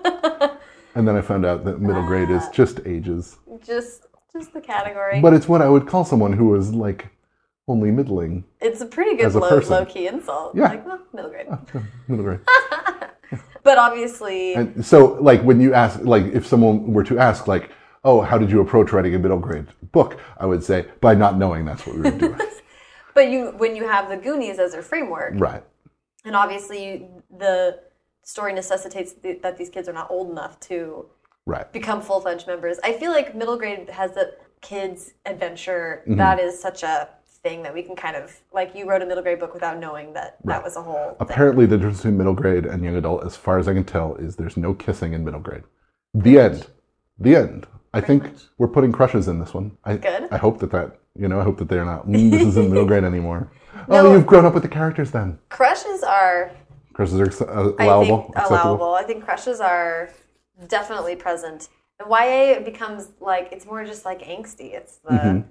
[0.94, 3.38] And then I found out that middle grade is just ages.
[3.66, 5.22] Just, just the category.
[5.22, 7.08] But it's what I would call someone who was like
[7.68, 8.44] only middling.
[8.60, 9.72] it's a pretty good a low, person.
[9.72, 10.56] low key insult.
[10.56, 10.64] Yeah.
[10.70, 11.48] Like, well, middle grade.
[12.08, 12.40] Middle grade.
[13.64, 17.70] But obviously, And so, like, when you ask, like, if someone were to ask, like,
[18.04, 20.20] oh, how did you approach writing a middle grade book?
[20.40, 22.40] I would say, by not knowing that's what we were doing.
[23.14, 25.64] but you when you have the Goonies as their framework, right.
[26.26, 27.80] and obviously you, the
[28.24, 31.06] story necessitates th- that these kids are not old enough to
[31.46, 31.72] Right.
[31.72, 32.80] become full fledged members.
[32.84, 36.02] I feel like middle grade has the kids adventure.
[36.08, 36.18] Mm-hmm.
[36.18, 37.10] That is such a
[37.44, 38.76] thing that we can kind of like.
[38.76, 41.08] You wrote a middle grade book without knowing that that was a whole.
[41.10, 41.16] Thing.
[41.20, 44.16] Apparently, the difference between middle grade and young adult, as far as I can tell,
[44.16, 45.64] is there's no kissing in middle grade.
[46.14, 46.68] The end.
[47.20, 47.68] The end.
[47.94, 49.78] I think we're putting crushes in this one.
[49.84, 50.28] I, Good.
[50.32, 52.86] I hope that that, you know, I hope that they're not, mm, this isn't middle
[52.86, 53.52] grade anymore.
[53.90, 54.08] No.
[54.08, 55.38] Oh, you've grown up with the characters then.
[55.50, 56.52] Crushes are
[56.94, 58.22] Crushes are acce- uh, I allowable.
[58.24, 58.56] think acceptable.
[58.56, 58.94] allowable.
[58.94, 60.10] I think crushes are
[60.68, 61.70] definitely present.
[62.00, 64.74] And YA becomes like it's more just like angsty.
[64.74, 65.50] It's the Mm-hmm.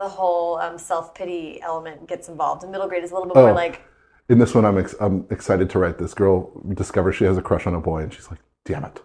[0.00, 2.62] The whole um, self pity element gets involved.
[2.62, 3.54] And middle grade is a little bit more Oh.
[3.54, 3.82] like
[4.28, 5.98] In this one, I'm, ex- I'm excited to write.
[5.98, 9.02] This girl discovers she has a crush on a boy, and she's like, damn it.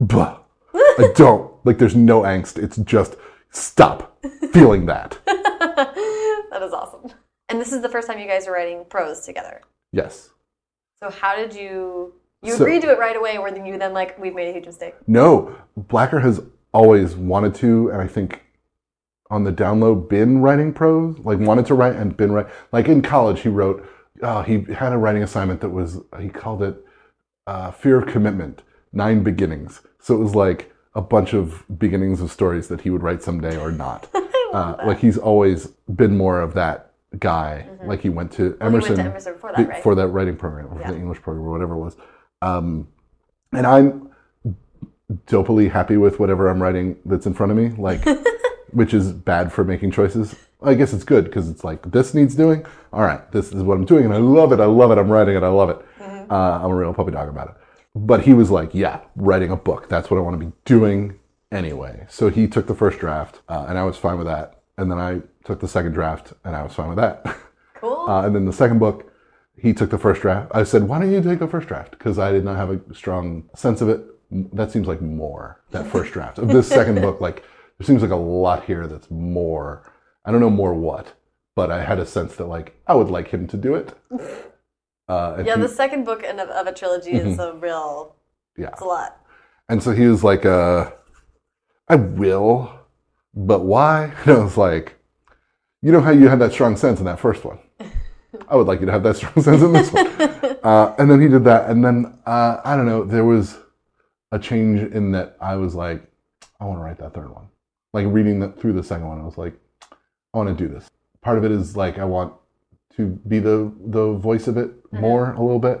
[0.00, 0.38] Blah.
[0.74, 1.52] I don't.
[1.64, 2.62] Like, there's no angst.
[2.62, 3.16] It's just
[3.50, 4.18] stop
[4.52, 5.18] feeling that.
[5.26, 7.12] that is awesome.
[7.48, 9.60] And this is the first time you guys are writing prose together.
[9.92, 10.30] Yes.
[11.00, 13.92] So how did you you So- agreed to it right away, or then you then
[13.92, 14.94] like we've made a huge mistake?
[15.06, 16.40] No, Blacker has
[16.72, 18.42] always wanted to, and I think
[19.30, 22.46] on the download been writing prose, like wanted to write and been write.
[22.72, 23.86] Like in college, he wrote.
[24.22, 26.76] Oh, he had a writing assignment that was he called it
[27.46, 28.62] uh, "Fear of Commitment:
[28.92, 33.02] Nine Beginnings." So it was like a bunch of beginnings of stories that he would
[33.02, 34.08] write someday or not.
[34.54, 37.68] uh, like he's always been more of that guy.
[37.84, 38.62] Like he went to Mm-hmm.
[38.62, 39.82] Well, went Emerson, to Emerson before that, right?
[39.82, 40.86] for that writing program or Yeah.
[40.86, 41.96] for the English program or whatever it was.
[42.40, 42.88] Um,
[43.52, 44.08] and I'm
[45.26, 48.02] dopely happy with whatever I'm writing that's in front of me, like,
[48.70, 50.34] which is bad for making choices.
[50.62, 52.64] I guess it's good because it's like this needs doing.
[52.92, 54.60] All right, this is what I'm doing, and I love it.
[54.60, 54.98] I love it.
[54.98, 55.42] I'm writing it.
[55.42, 55.78] I love it.
[55.98, 56.32] Mm-hmm.
[56.32, 57.54] Uh, I'm a real puppy dog about it.
[57.94, 59.88] But he was like, yeah, writing a book.
[59.88, 61.18] That's what I want to be doing
[61.50, 62.06] anyway.
[62.08, 64.62] So he took the first draft, uh, and I was fine with that.
[64.78, 67.24] And then I took the second draft, and I was fine with that.
[67.78, 68.08] Cool.
[68.08, 69.12] Uh, and then the second book,
[69.60, 70.50] he took the first draft.
[70.54, 71.90] I said, why don't you take the first draft?
[71.90, 74.00] Because I did not have a strong sense of it.
[74.30, 76.38] That seems like more, that first draft.
[76.38, 77.44] Of this second book, like,
[77.78, 79.92] there seems like a lot here that's more.
[80.24, 81.12] I don't know more what,
[81.54, 83.96] but I had a sense that, like, I would like him to do it.
[85.08, 88.16] Uh, yeah, he- the second book in of, of a trilogy is a real.
[88.56, 88.70] yeah.
[88.70, 89.20] It's a lot.
[89.68, 90.90] And so he was like, uh,
[91.88, 92.72] I will,
[93.32, 94.12] but why?
[94.26, 94.96] And I was like,
[95.80, 97.60] you know how you had that strong sense in that first one?
[98.48, 100.08] I would like you to have that strong sense in this one.
[100.64, 101.70] Uh, and then he did that.
[101.70, 103.56] And then, uh, I don't know, there was
[104.32, 106.02] a change in that I was like,
[106.58, 107.46] I want to write that third one.
[107.92, 109.54] Like reading that through the second one, I was like,
[110.34, 110.88] I want to do this.
[111.22, 112.34] Part of it is like, I want
[112.96, 115.80] to be the, the voice of it more a little bit.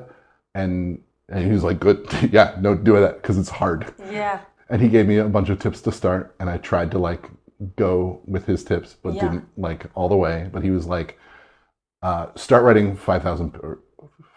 [0.54, 2.06] And, and he was like, good.
[2.32, 4.40] yeah, no, do that because it's hard Yeah.
[4.70, 7.30] and he gave me a bunch of tips to start and i tried to like
[7.76, 9.22] go with his tips but Yeah.
[9.28, 11.18] didn't like all the way but he was like
[12.02, 13.80] uh, start writing 5000 or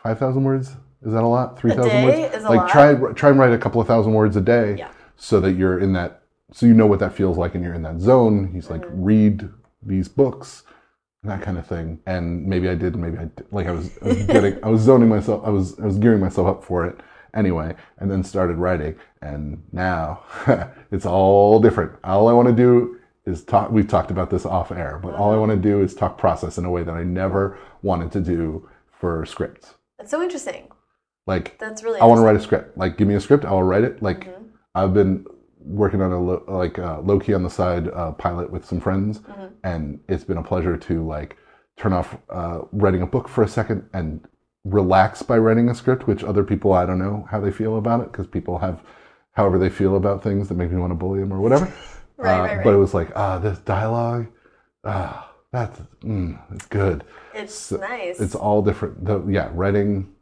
[0.04, 0.70] 5000 words
[1.04, 4.14] is that a lot 3000 words like try try and write a couple of thousand
[4.14, 4.90] words a day Yeah.
[5.18, 6.19] so that you're in that
[6.52, 9.04] so you know what that feels like and you're in that zone he's like Mm-hmm.
[9.04, 9.50] read
[9.84, 10.64] these books
[11.24, 14.08] that kind of thing and maybe i did maybe i did like i was, I
[14.10, 17.00] was getting i was zoning myself i was i was gearing myself up for it
[17.34, 20.22] anyway and then started writing and now
[20.92, 24.72] it's all different all i want to do is talk we've talked about this off
[24.72, 27.04] air but all i want to do is talk process in a way that i
[27.04, 28.68] never wanted to do
[29.00, 30.68] for scripts It's so interesting.
[31.28, 32.00] like That's really.
[32.02, 32.78] I want to write a script.
[32.78, 34.02] Like, give me a script, I'll write it.
[34.02, 34.28] Like,
[34.74, 35.26] I've been
[35.60, 38.80] working on a lo- like uh, low key on the side uh, pilot with some
[38.80, 39.22] friends,
[39.64, 41.38] and it's been a pleasure to like
[41.78, 44.26] turn off uh, writing a book for a second and
[44.66, 46.08] relax by writing a script.
[46.08, 48.82] Which other people, I don't know how they feel about it because people have
[49.34, 51.72] however they feel about things that make me want to bully them or whatever.
[52.18, 52.64] Right, Uh, right, right.
[52.66, 54.28] But it was like, ah, this dialogue,
[54.84, 58.20] ah, that's mm, it's good It's nice.
[58.20, 59.06] it's all different.
[59.06, 60.14] The, yeah, writing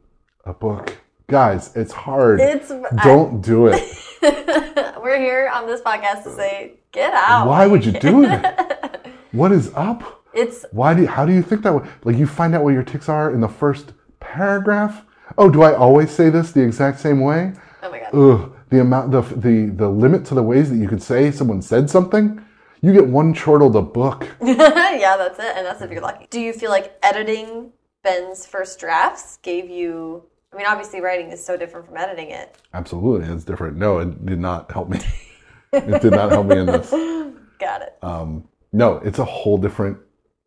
[0.44, 0.96] a book,
[1.28, 2.40] guys, it's hard.
[2.40, 2.72] It's.
[3.04, 3.82] Don't do it.
[5.02, 7.46] We're here on this podcast to say, get out.
[7.46, 8.44] Why would you do it?
[9.32, 10.24] What is up?
[10.32, 11.86] It's Why do you, how do you think that way?
[12.02, 15.04] Like you find out what your ticks are in the first paragraph.
[15.36, 17.52] Oh, do I always say this the exact same way?
[17.82, 18.14] oh my god.
[18.14, 21.60] Ugh, the amount the the the limit to the ways that you could say someone
[21.60, 22.42] said something.
[22.80, 24.26] You get one chortled a book.
[24.40, 26.26] yeah, that's it, and that's if you're lucky.
[26.30, 27.72] Do you feel like editing
[28.02, 30.22] Ben's first drafts gave you?
[30.52, 32.56] I mean, obviously, writing is so different from editing it.
[32.72, 33.76] Absolutely, it's different.
[33.76, 35.00] No, it did not help me.
[35.72, 36.90] it did not help me in this.
[37.58, 37.98] Got it.
[38.02, 39.98] Um, no, it's a whole different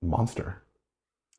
[0.02, 0.64] monster.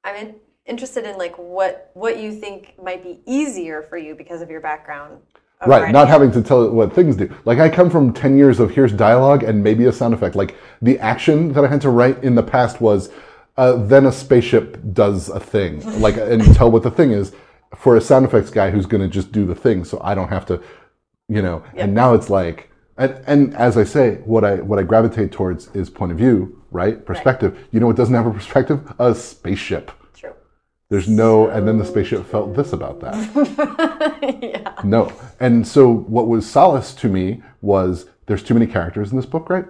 [0.04, 0.34] I'm in,
[0.66, 4.60] interested in like what what you think might be easier for you because of your
[4.60, 5.18] background.
[5.60, 7.34] of Right, writing not having to tell it what things do.
[7.44, 10.36] Like I come from 10 years of here's dialogue and maybe a sound effect.
[10.36, 13.10] Like the action that I had to write in the past was
[13.56, 16.00] uh, then a spaceship does a thing.
[16.00, 17.32] Like and tell what the thing is
[17.76, 20.28] for a sound effects guy who's going to just do the thing so I don't
[20.28, 20.62] have to
[21.28, 21.62] you know.
[21.74, 25.68] And now it's like and, and as I say what I what I gravitate towards
[25.74, 27.04] is point of view, right?
[27.04, 27.58] Perspective.
[27.72, 28.92] You know what doesn't have a perspective?
[28.98, 29.90] A spaceship.
[30.14, 30.34] True.
[30.88, 34.38] There's no, and then the spaceship felt this about that.
[34.42, 34.74] yeah.
[34.84, 35.12] No.
[35.40, 39.48] And so what was solace to me was there's too many characters in this book,
[39.48, 39.64] right?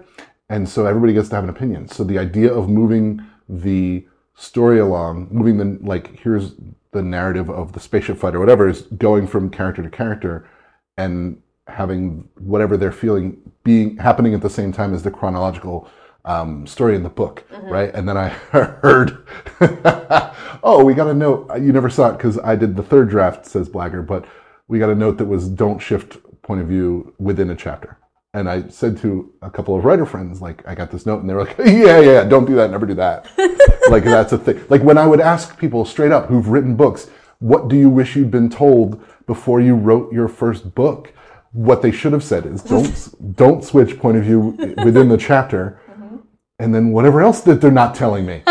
[0.49, 1.87] And so everybody gets to have an opinion.
[1.87, 6.51] So the idea of moving the story along, moving the, like, here's
[6.93, 10.49] the narrative of the spaceship fight or whatever is going from character to character
[10.97, 15.87] and having whatever they're feeling being happening at the same time as the chronological
[16.25, 17.93] um, story in the book, right?
[17.93, 19.25] And then I heard,
[20.63, 21.49] oh, we got a note.
[21.55, 24.25] You never saw it because I did the third draft, says Blacker, but
[24.67, 27.97] we got a note that was don't shift point of view within a chapter.
[28.33, 31.29] And I said to a couple of writer friends, like, I got this note, and
[31.29, 33.29] they were like, yeah, yeah, don't do that, never do that.
[33.89, 34.63] like, that's a thing.
[34.69, 37.09] Like, when I would ask people straight up who've written books,
[37.39, 41.13] what do you wish you'd been told before you wrote your first book?
[41.51, 44.39] What they should have said is don't don't switch point of view
[44.83, 46.17] within the chapter, mm-hmm.
[46.57, 48.41] and then whatever else that they're not telling me.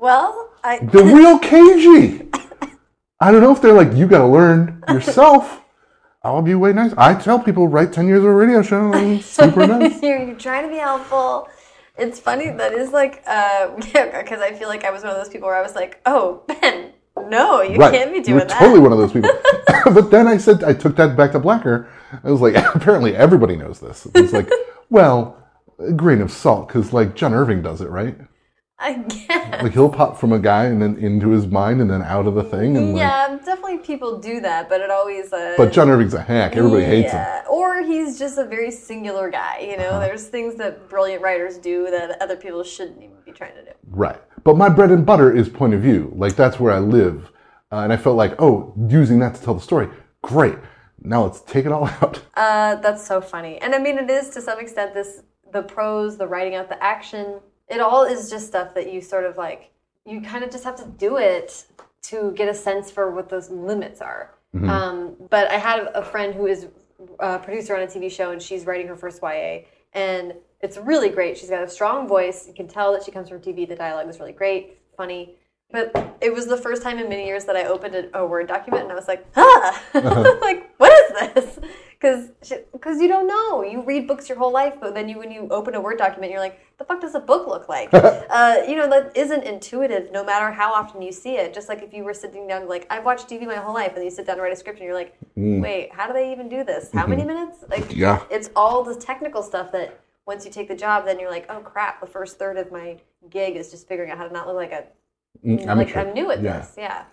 [0.00, 2.28] Well, I They're real cagey.
[3.20, 5.60] I don't know if they're like you got to learn yourself.
[6.22, 6.92] I'll be way nice.
[6.98, 8.92] I tell people write ten years of a radio show.
[8.92, 10.02] I'm super nice.
[10.02, 11.48] you're, you're trying to be helpful.
[11.96, 15.28] It's funny that is like uh because I feel like I was one of those
[15.28, 16.92] people where I was like, oh Ben,
[17.28, 17.92] no, you Right.
[17.92, 18.58] can't be doing were that.
[18.58, 19.30] totally one of those people.
[19.92, 21.88] but then I said I took that back to Blacker.
[22.24, 24.06] I was like, apparently everybody knows this.
[24.14, 24.48] It's like,
[24.90, 25.36] well,
[25.78, 28.16] a grain of salt because like John Irving does it, right?
[28.82, 29.62] I guess.
[29.62, 32.34] Like he'll pop from a guy and then into his mind and then out of
[32.34, 32.76] the thing.
[32.78, 35.32] And like, yeah, definitely people do that, but it always.
[35.32, 36.56] Uh, but John Irving's a hack.
[36.56, 37.18] Everybody hates him.
[37.18, 37.42] yeah.
[37.50, 39.58] Or he's just a very singular guy.
[39.60, 40.00] You know, Uh-huh.
[40.00, 43.70] there's things that brilliant writers do that other people shouldn't even be trying to do.
[43.90, 44.20] Right.
[44.44, 46.12] But my bread and butter is point of view.
[46.16, 47.30] Like that's where I live.
[47.70, 49.88] Uh, and I felt like, oh, using that to tell the story.
[50.22, 50.56] Great.
[51.02, 52.22] Now let's take it all out.
[52.34, 53.58] Uh, that's so funny.
[53.58, 55.22] And I mean, it is to some extent this
[55.52, 57.40] the prose, the writing out, the action.
[57.70, 59.70] It all is just stuff that you sort of like.
[60.04, 61.64] You kind of just have to do it
[62.02, 64.34] to get a sense for what those limits are.
[64.68, 66.66] Um, but I had a friend who is
[67.20, 69.60] a producer on a TV show, and she's writing her first YA,
[69.92, 71.38] and it's really great.
[71.38, 72.48] She's got a strong voice.
[72.48, 73.68] You can tell that she comes from TV.
[73.68, 75.36] The dialogue is really great, funny.
[75.72, 78.48] But it was the first time in many years that I opened a, a Word
[78.48, 79.82] document and I was like, ah,
[80.42, 81.58] like, what is this?
[82.00, 83.62] Because you don't know.
[83.62, 86.32] You read books your whole life, but then you when you open a Word document,
[86.32, 87.90] you're like, the fuck does a book look like?
[87.92, 91.52] uh, you know, that isn't intuitive no matter how often you see it.
[91.52, 94.04] Just like if you were sitting down, like, I've watched TV my whole life, and
[94.04, 95.60] you sit down to write a script and you're like, mm.
[95.60, 96.90] wait, how do they even do this?
[96.90, 97.10] How mm-hmm.
[97.10, 97.64] many minutes?
[97.68, 98.22] Like, Yeah.
[98.30, 101.60] it's all the technical stuff that once you take the job, then you're like, oh
[101.60, 102.96] crap, the first third of my
[103.28, 104.84] gig is just figuring out how to not look like a
[105.44, 106.00] mm, like Amateur.
[106.00, 106.60] I'm new at yeah.
[106.60, 106.74] this.
[106.78, 107.04] Yeah.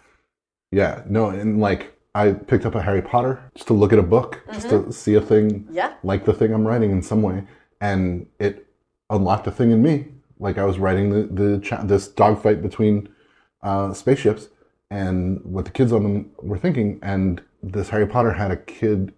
[0.72, 1.02] Yeah.
[1.08, 4.42] No, and like I picked up a Harry Potter just to look at a book,
[4.52, 5.94] just to see a thing Yeah.
[6.04, 7.44] like the thing I'm writing in some way.
[7.80, 8.66] And it
[9.12, 10.08] unlocked a thing in me.
[10.40, 13.10] Like I was writing the, the cha- this dogfight between
[13.62, 14.48] uh, spaceships
[14.90, 17.00] and what the kids on them were thinking.
[17.04, 19.14] And this Harry Potter had a kid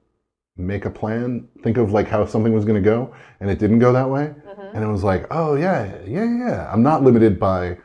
[0.58, 3.80] make a plan, think of like how something was going to go, and it didn't
[3.80, 4.34] go that way.
[4.74, 6.70] And it was like, oh yeah, yeah, yeah.
[6.72, 7.78] I'm not limited by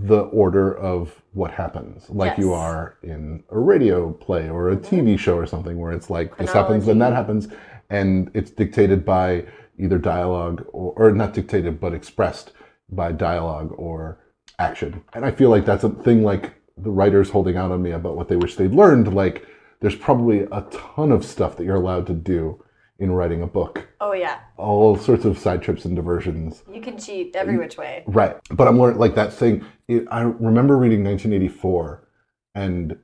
[0.00, 5.00] the order of what happens, like you are in a radio play or a TV
[5.00, 5.16] mm-hmm.
[5.16, 7.48] show or something, where it's like this happens, then that happens,
[7.90, 9.44] and it's dictated by
[9.78, 12.52] either dialogue or, or not dictated, but expressed
[12.90, 14.18] by dialogue or
[14.58, 15.02] action.
[15.12, 18.16] And I feel like that's a thing like the writers holding out on me about
[18.16, 19.14] what they wish they'd learned.
[19.14, 19.46] Like,
[19.80, 22.62] there's probably a ton of stuff that you're allowed to do
[23.02, 23.86] in writing a book.
[24.00, 24.38] Oh yeah.
[24.56, 26.62] All sorts of side trips and diversions.
[26.72, 28.04] You can cheat every which way.
[28.06, 28.36] Right.
[28.50, 29.64] But I'm learning like that thing.
[29.88, 32.08] It, I remember reading 1984
[32.54, 32.96] and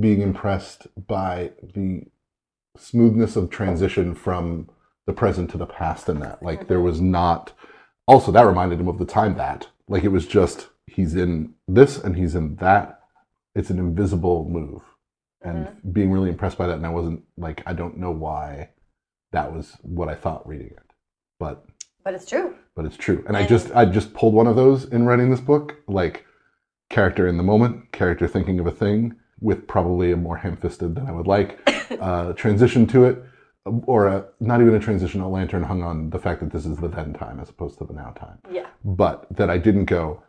[0.00, 2.02] being impressed by the
[2.76, 4.70] smoothness of transition from
[5.06, 6.42] the present to the past in that.
[6.42, 6.86] Like there mm-hmm.
[6.86, 7.52] was not.
[8.06, 9.68] Also, that reminded him of the time that.
[9.88, 13.00] Like it was just he's in this and he's in that.
[13.54, 14.82] It's an invisible move,
[15.42, 15.90] and mm-hmm.
[15.90, 16.76] being really impressed by that.
[16.76, 18.70] And I wasn't like I don't know why
[19.32, 20.82] that was what I thought reading it,
[21.38, 21.64] but
[22.04, 22.54] But it's true.
[22.74, 23.24] but it's true.
[23.26, 26.24] And I just I just pulled one of those in writing this book, like
[26.90, 31.06] character in the moment, character thinking of a thing with probably a more ham-fisted than
[31.06, 31.60] I would like
[32.00, 33.22] uh, transition to it,
[33.86, 36.78] or a, not even a transition, a lantern hung on the fact that this is
[36.78, 38.38] the then time as opposed to the now time.
[38.50, 38.66] Yeah.
[38.84, 40.22] But that I didn't go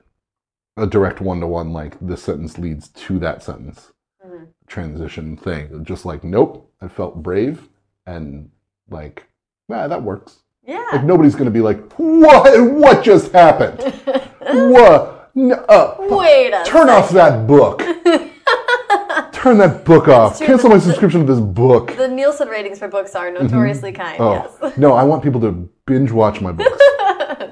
[0.77, 3.91] a direct one-to-one like this sentence leads to that sentence
[4.25, 4.47] Mhm.
[4.67, 5.83] transition thing.
[5.85, 7.67] Just like nope, I felt brave
[8.05, 8.51] and
[8.91, 9.27] like
[9.69, 10.39] yeah, that works.
[10.65, 10.85] Yeah.
[10.91, 12.61] Like nobody's gonna be like, what?
[12.73, 13.79] What just happened?
[14.71, 15.31] what?
[15.35, 17.79] No, uh, Wait a turn off that book.
[19.31, 20.39] turn that book off.
[20.39, 21.95] Cancel my subscription to this book.
[21.95, 24.19] The Nielsen ratings for books are notoriously kind.
[24.19, 24.77] Oh Yes.
[24.77, 26.83] no, I want people to binge watch my books.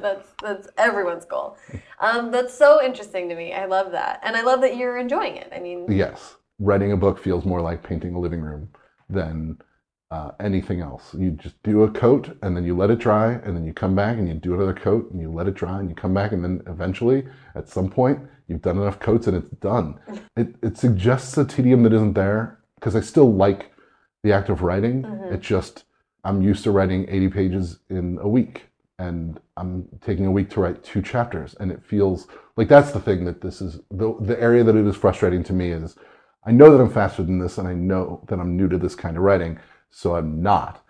[0.01, 1.57] that's that's everyone's goal.
[1.99, 3.53] Um, that's so interesting to me.
[3.53, 5.51] I love that, and I love that you're enjoying it.
[5.55, 8.69] I mean, yes, writing a book feels more like painting a living room
[9.09, 9.57] than
[10.11, 11.13] uh, anything else.
[11.13, 13.95] You just do a coat and then you let it dry, and then you come
[13.95, 16.31] back and you do another coat and you let it dry, and you come back,
[16.31, 19.99] and then eventually, at some point, you've done enough coats and it's done.
[20.37, 23.71] It, it suggests a tedium that isn't there because I still like
[24.21, 25.03] the act of writing.
[25.31, 25.85] It just
[26.23, 28.67] I'm used to writing 80 pages in a week,
[28.99, 32.99] and I'm taking a week to write two chapters, and it feels like that's the
[32.99, 35.95] thing that this is the the area that it is frustrating to me is
[36.45, 38.93] I know that I'm faster than this, and I know that I'm new to this
[38.93, 39.59] kind of writing,
[39.89, 40.83] so I'm not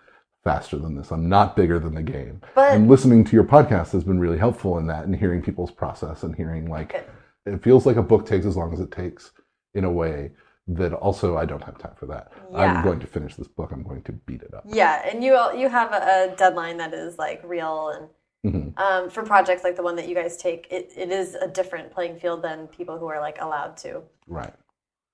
[0.44, 1.10] faster than this.
[1.10, 2.40] I'm not bigger than the game.
[2.54, 5.70] But- and listening to your podcast has been really helpful in that, and hearing people's
[5.70, 7.54] process and hearing like Good.
[7.54, 9.32] it feels like a book takes as long as it takes
[9.74, 10.30] in a way
[10.68, 12.32] that also I don't have time for that.
[12.52, 12.58] Yeah.
[12.58, 13.70] I'm going to finish this book.
[13.72, 14.64] I'm going to beat it up.
[14.66, 18.08] yeah, and you you have a, deadline that is like real, and
[18.46, 18.78] Mhm.
[18.78, 21.90] um, for projects like the one that you guys take, it, it is a different
[21.90, 24.52] playing field than people who are like allowed to Right.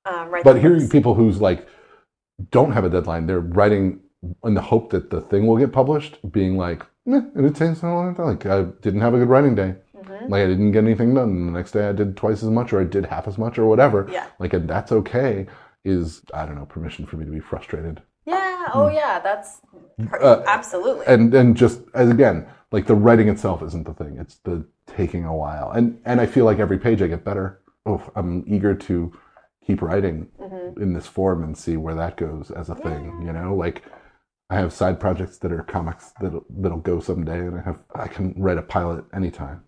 [0.04, 0.44] um, write.
[0.44, 0.92] But hearing books.
[0.92, 1.66] people who's like
[2.50, 4.00] don't have a deadline, they're writing
[4.44, 7.86] in the hope that the thing will get published, being like, eh, it takes a
[7.86, 8.14] long.
[8.14, 8.26] time.
[8.26, 9.74] Like I didn't have a good writing day.
[9.96, 10.28] Mm-hmm.
[10.32, 11.28] Like I didn't get anything done.
[11.30, 13.58] And the next day I did twice as much, or I did half as much,
[13.58, 14.08] or whatever.
[14.10, 14.26] Yeah.
[14.38, 15.46] Like and that's okay.
[15.84, 18.00] Is I don't know permission for me to be frustrated.
[18.24, 18.68] Yeah, Yeah.
[18.72, 19.20] Oh, yeah.
[19.20, 19.60] That's
[20.08, 21.04] per- Uh, absolutely.
[21.06, 25.24] and and just as again like the writing itself isn't the thing it's the taking
[25.24, 28.74] a while and and i feel like every page i get better oh i'm eager
[28.74, 29.12] to
[29.66, 30.82] keep writing Mm-hmm.
[30.82, 33.54] in this form and see where that goes as a thing you know?
[33.54, 33.82] Like
[34.50, 38.06] i have side projects that are comics that'll, that'll go someday and i have i
[38.06, 39.62] can write a pilot anytime.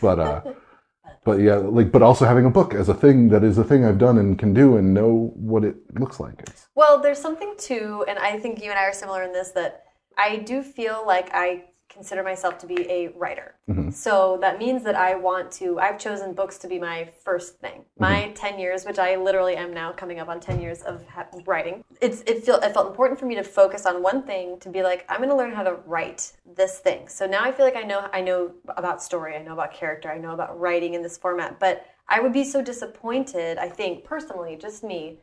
[0.00, 0.40] But uh
[1.24, 3.84] but yeah like but also having a book as a thing that is a thing
[3.84, 6.48] i've done and can do and know what it looks like.
[6.74, 9.84] Well, there's something too, and I think you and I are similar in this that
[10.18, 11.64] I do feel like I
[11.96, 13.54] consider myself to be a writer.
[13.68, 13.90] Mm-hmm.
[13.90, 17.80] So that means that I want to, I've chosen books to be my first thing.
[17.80, 18.02] Mm-hmm.
[18.02, 21.26] My 10 years, which I literally am now coming up on 10 years of ha-
[21.46, 24.68] writing, it's, it, feel, it felt important for me to focus on one thing to
[24.68, 27.08] be like, I'm going to learn how to write this thing.
[27.08, 30.10] So now I feel like I know, I know about story, I know about character,
[30.10, 34.04] I know about writing in this format, but I would be so disappointed, I think,
[34.04, 35.18] personally, just me,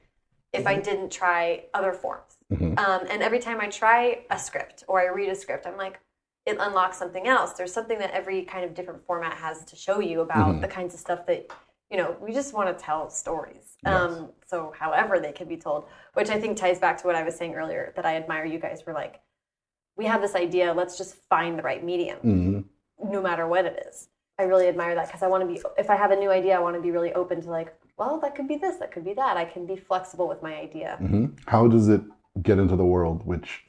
[0.52, 0.84] if I mm-hmm.
[0.84, 2.38] didn't try other forms.
[2.78, 6.00] Um, and every time I try a script or I read a script, I'm like,
[6.46, 7.54] it unlocks something else.
[7.54, 10.94] There's something that every kind of different format has to show you about the kinds
[10.94, 11.48] of stuff that,
[11.90, 13.78] you know, we just want to tell stories.
[13.86, 15.86] Um, so, however they can be told,
[16.16, 18.60] which I think ties back to what I was saying earlier that I admire you
[18.60, 19.22] guys were like,
[19.96, 22.66] we have this idea, let's just find the right medium, Mhm.
[23.12, 24.10] no matter what it is.
[24.40, 26.56] I really admire that because I want to be, if I have a new idea,
[26.58, 29.06] I want to be really open to like, well, that could be this, that could
[29.06, 29.38] be that.
[29.38, 30.98] I can be flexible with my idea.
[31.00, 32.02] hmm How does it
[32.42, 33.66] get into the world, which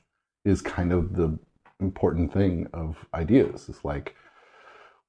[0.47, 1.39] is kind of the
[1.81, 3.69] important thing of ideas?
[3.69, 4.15] It's like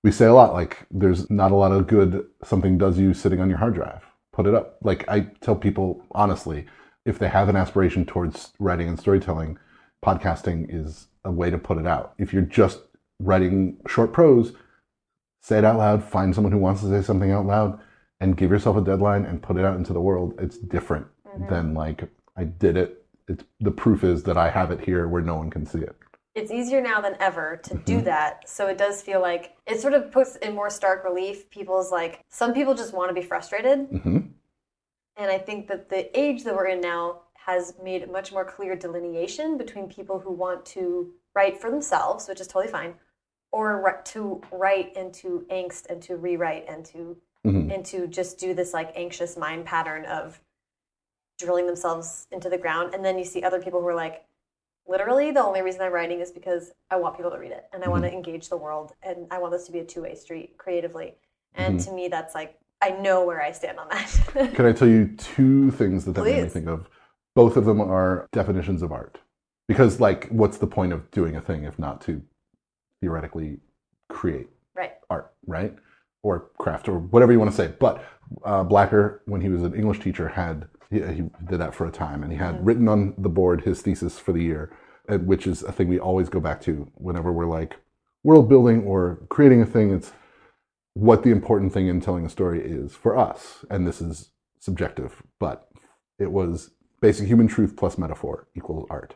[0.04, 3.40] we say a lot, like there's not a lot of good something does you sitting
[3.40, 4.04] on your hard drive.
[4.34, 4.78] Put it up.
[4.84, 6.66] Like I tell people honestly,
[7.06, 9.58] if they have an aspiration towards writing and storytelling,
[10.04, 12.14] podcasting is a way to put it out.
[12.18, 12.82] If you're just
[13.20, 14.54] writing short prose,
[15.42, 17.80] say it out loud, find someone who wants to say something out loud,
[18.20, 20.34] and give yourself a deadline and put it out into the world.
[20.40, 21.50] It's different mm-hmm.
[21.50, 23.06] than like I did it.
[23.28, 25.96] It's the proof is that I have it here where no one can see it.
[26.36, 28.06] It's easier now than ever to do Mm-hmm.
[28.06, 28.48] that.
[28.50, 32.22] So it does feel like it sort of puts in more stark relief people's like
[32.30, 33.88] some people just want to be frustrated.
[34.04, 34.18] hmm
[35.18, 38.44] And I think that the age that we're in now has made a much more
[38.44, 42.96] clear delineation between people who want to write for themselves, which is totally fine,
[43.52, 47.16] or to write into angst and to rewrite and to
[47.46, 47.72] Mhm.
[47.74, 50.42] and to just do this like anxious mind pattern of
[51.38, 52.94] drilling themselves into the ground.
[52.94, 54.26] And then you see other people who are like,
[54.88, 57.84] literally, the only reason I'm writing is because I want people to read it and
[57.84, 60.16] I want to engage the world and I want this to be a two way
[60.16, 61.16] street creatively.
[61.56, 64.54] And to me, that's like, I know where I stand on that.
[64.54, 66.90] Can I tell you two things that that made me think of?
[67.36, 69.20] Both of them are definitions of art.
[69.68, 72.22] Because, like, what's the point of doing a thing if not to
[73.02, 73.58] theoretically
[74.10, 74.94] create right.
[75.10, 75.74] art, right?
[76.22, 77.74] Or craft, or whatever you want to say.
[77.80, 78.04] But
[78.44, 81.92] uh, Blacker, when he was an English teacher, had he, he did that for a
[81.92, 84.72] time, and he had written on the board his thesis for the year,
[85.08, 87.78] which is a thing we always go back to whenever we're like
[88.24, 89.92] world building or creating a thing.
[89.92, 90.12] It's
[90.94, 95.22] what the important thing in telling a story is for us, and this is subjective,
[95.40, 95.70] but
[96.18, 96.72] it was
[97.02, 99.16] basic human truth plus metaphor equals art.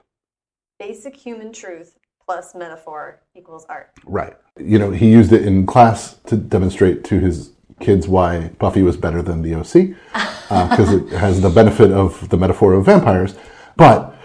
[0.77, 3.89] Basic human truth plus metaphor equals art.
[4.05, 4.35] Right.
[4.59, 8.97] You know, he used it in class to demonstrate to his kids why Buffy was
[8.97, 9.95] better than the OC,
[10.69, 13.35] because uh, it has the benefit of the metaphor of vampires.
[13.75, 14.15] But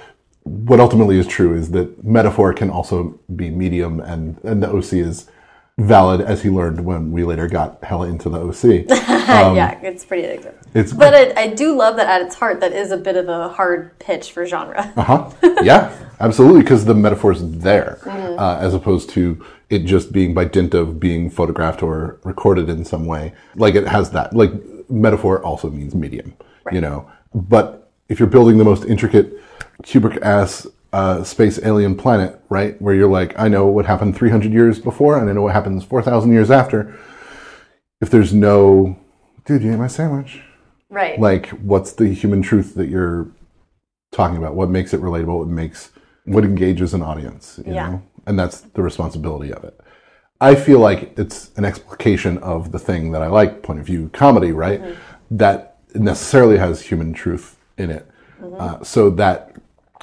[0.43, 4.93] what ultimately is true is that metaphor can also be medium, and, and the OC
[4.95, 5.31] is
[5.79, 8.87] valid, as he learned when we later got hella into the OC.
[8.89, 10.55] yeah, it's pretty addictive.
[10.73, 13.29] It's But I, I do love that at its heart, that is a bit of
[13.29, 14.93] a hard pitch for genre.
[14.97, 15.31] Uh huh.
[15.63, 16.63] Yeah, absolutely.
[16.63, 21.01] Because the metaphor is there, uh, as opposed to it just being by dint of
[21.01, 23.35] being photographed or recorded in some way.
[23.57, 24.35] Like it has that.
[24.35, 24.53] Like
[24.89, 26.35] metaphor also means medium,
[26.71, 27.11] you know.
[27.35, 29.41] But if you're building the most intricate
[29.83, 34.53] cubic ass uh, space alien planet, right, where you're like, I know what happened 300
[34.53, 36.97] years before, and I know what happens 4,000 years after.
[38.01, 38.97] If there's no,
[39.45, 40.41] dude, you ate my sandwich.
[40.91, 41.19] Right.
[41.19, 43.27] like what's the human truth that you're
[44.13, 44.55] talking about?
[44.55, 45.39] What makes it relatable?
[45.41, 45.91] What makes
[46.25, 47.89] what engages an audience you Yeah.
[47.89, 48.03] know?
[48.27, 49.81] And that's the responsibility of it.
[50.41, 54.09] I feel like it's an explication of the thing that i like point of view
[54.13, 54.81] comedy right?
[55.33, 58.07] That necessarily has human truth in it.
[58.59, 59.54] Uh, so that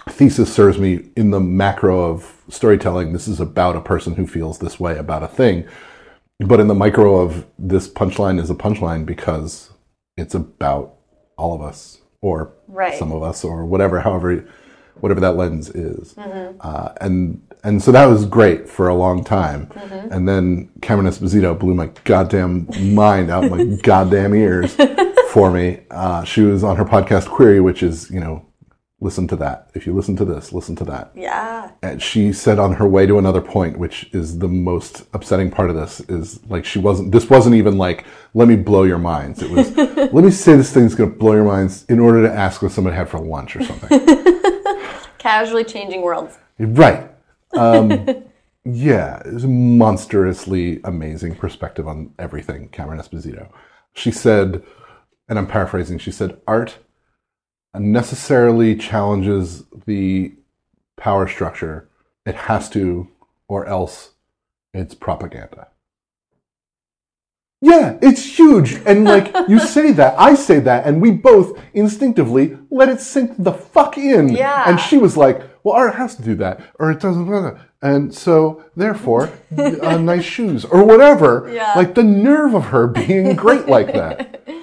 [0.09, 3.13] thesis serves me in the macro of storytelling.
[3.13, 5.65] This is about a person who feels this way about a thing.
[6.39, 9.71] But in the micro of this punchline is a punchline because
[10.17, 10.95] it's about
[11.37, 12.97] all of us or Right.
[12.97, 14.45] some of us or whatever however
[14.99, 16.15] whatever that lens is.
[16.17, 19.69] Uh, and and so that was great for a long time.
[20.09, 24.75] And then Cameron Esposito blew my goddamn mind out my goddamn ears
[25.29, 25.81] for me.
[25.91, 28.43] Uh, she was on her podcast Queery which is you know
[29.01, 29.69] listen to that.
[29.73, 31.11] If you listen to this, listen to that.
[31.15, 31.71] Yeah.
[31.81, 35.69] And she said on her way to another point, which is the most upsetting part
[35.69, 37.11] of this, is like she wasn't.
[37.11, 40.71] This wasn't even like, "Let me blow your minds." It was, "Let me say this
[40.71, 43.55] thing's going to blow your minds" in order to ask what somebody had for lunch
[43.55, 43.99] or something.
[45.17, 46.37] Casually changing worlds.
[46.59, 47.09] right.
[47.57, 48.07] Um,
[48.63, 52.69] yeah, it's a monstrously amazing perspective on everything.
[52.69, 53.49] Cameron Esposito.
[53.93, 54.63] She said,
[55.27, 55.97] and I'm paraphrasing.
[55.97, 56.77] She said, "Art."
[57.79, 60.33] Necessarily challenges the
[60.97, 61.89] power structure.
[62.25, 63.07] It has to,
[63.47, 64.11] or else
[64.73, 65.67] it's propaganda.
[67.63, 68.73] Yeah, it's huge.
[68.85, 73.35] And like you say that, I say that, and we both instinctively let it sink
[73.37, 74.29] the fuck in.
[74.29, 74.63] Yeah.
[74.67, 77.25] And she was like, well, art has to do that, or it doesn't.
[77.25, 77.59] Blah.
[77.83, 81.51] And so, therefore, uh, nice shoes, or whatever.
[81.53, 81.73] Yeah.
[81.75, 84.41] Like the nerve of her being great like that.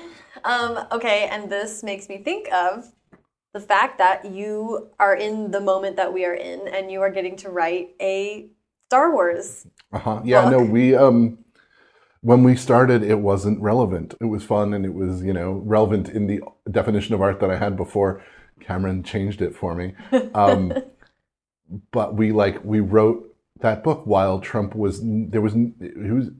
[0.44, 2.90] Um, okay, and this makes me think of
[3.52, 7.10] the fact that you are in the moment that we are in and you are
[7.10, 8.48] getting to write a
[8.86, 9.66] Star Wars.
[9.92, 10.20] Uh-huh.
[10.24, 11.38] Yeah, no, we um
[12.20, 14.14] when we started it wasn't relevant.
[14.20, 16.40] It was fun and it was, you know, relevant in the
[16.70, 18.22] definition of art that I had before
[18.60, 19.94] Cameron changed it for me.
[20.34, 20.72] Um
[21.90, 23.24] but we like we wrote
[23.60, 26.30] that book while Trump was there was it was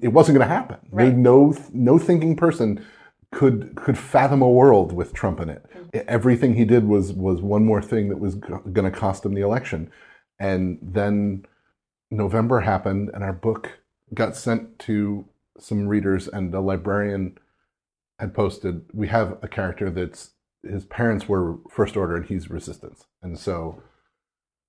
[0.00, 0.78] it wasn't going to happen.
[0.90, 1.14] Right.
[1.14, 2.84] no no thinking person
[3.30, 5.64] could could fathom a world with Trump in it.
[5.92, 9.42] Everything he did was was one more thing that was going to cost him the
[9.42, 9.90] election.
[10.38, 11.44] And then
[12.10, 13.80] November happened, and our book
[14.14, 15.26] got sent to
[15.58, 17.38] some readers, and a librarian
[18.18, 20.32] had posted, "We have a character that's
[20.62, 23.82] his parents were First Order, and he's Resistance," and so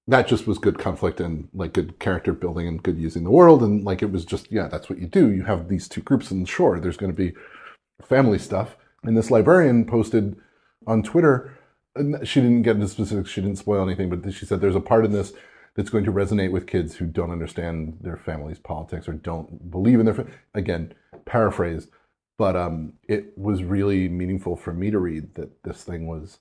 [0.07, 3.63] that just was good conflict and like good character building and good using the world,
[3.63, 5.31] and like it was just yeah, that's what you do.
[5.31, 7.33] You have these two groups, and sure, there's going to be
[8.01, 8.75] family stuff.
[9.03, 10.35] And this librarian posted
[10.87, 11.57] on Twitter.
[12.23, 13.29] She didn't get into specifics.
[13.29, 15.33] She didn't spoil anything, but she said there's a part in this
[15.75, 19.99] that's going to resonate with kids who don't understand their family's politics or don't believe
[19.99, 20.15] in their.
[20.15, 20.93] Fa- Again,
[21.25, 21.87] paraphrase,
[22.37, 26.39] but um, it was really meaningful for me to read that this thing was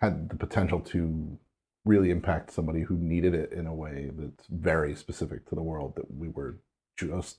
[0.00, 1.38] had the potential to
[1.84, 5.94] really impact somebody who needed it in a way that's very specific to the world
[5.96, 6.58] that we were
[6.96, 7.38] just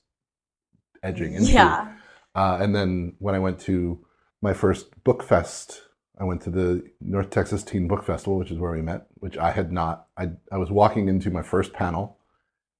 [1.02, 1.52] edging into.
[1.52, 1.94] Yeah.
[2.34, 4.04] Uh, and then when I went to
[4.42, 5.82] my first book fest,
[6.18, 9.36] I went to the North Texas Teen Book Festival, which is where we met, which
[9.36, 10.06] I had not.
[10.16, 12.18] I, I was walking into my first panel,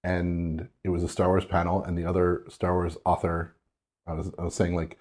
[0.04, 3.56] and it was a Star Wars panel, and the other Star Wars author,
[4.06, 4.98] I was, I was saying, like,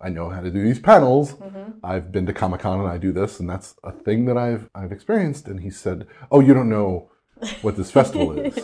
[0.00, 1.34] I know how to do these panels.
[1.34, 1.74] Mhm.
[1.82, 4.68] I've been to Comic Con and I do this, and that's a thing that I've
[4.74, 5.48] I've experienced.
[5.48, 7.10] And he said, "Oh, you don't know
[7.62, 8.54] what this festival is,"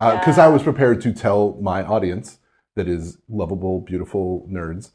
[0.00, 0.52] because I Yeah.
[0.52, 2.38] was prepared to tell my audience
[2.74, 4.90] that is lovable, beautiful nerds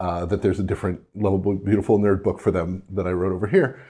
[0.00, 3.46] uh, that there's a different lovable, beautiful nerd book for them that I wrote over
[3.46, 3.80] here.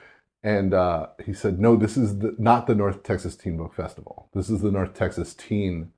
[0.43, 4.29] And uh, he said, "No, this is the, not the North Texas Teen Book Festival.
[4.33, 5.91] This is the North Texas Teen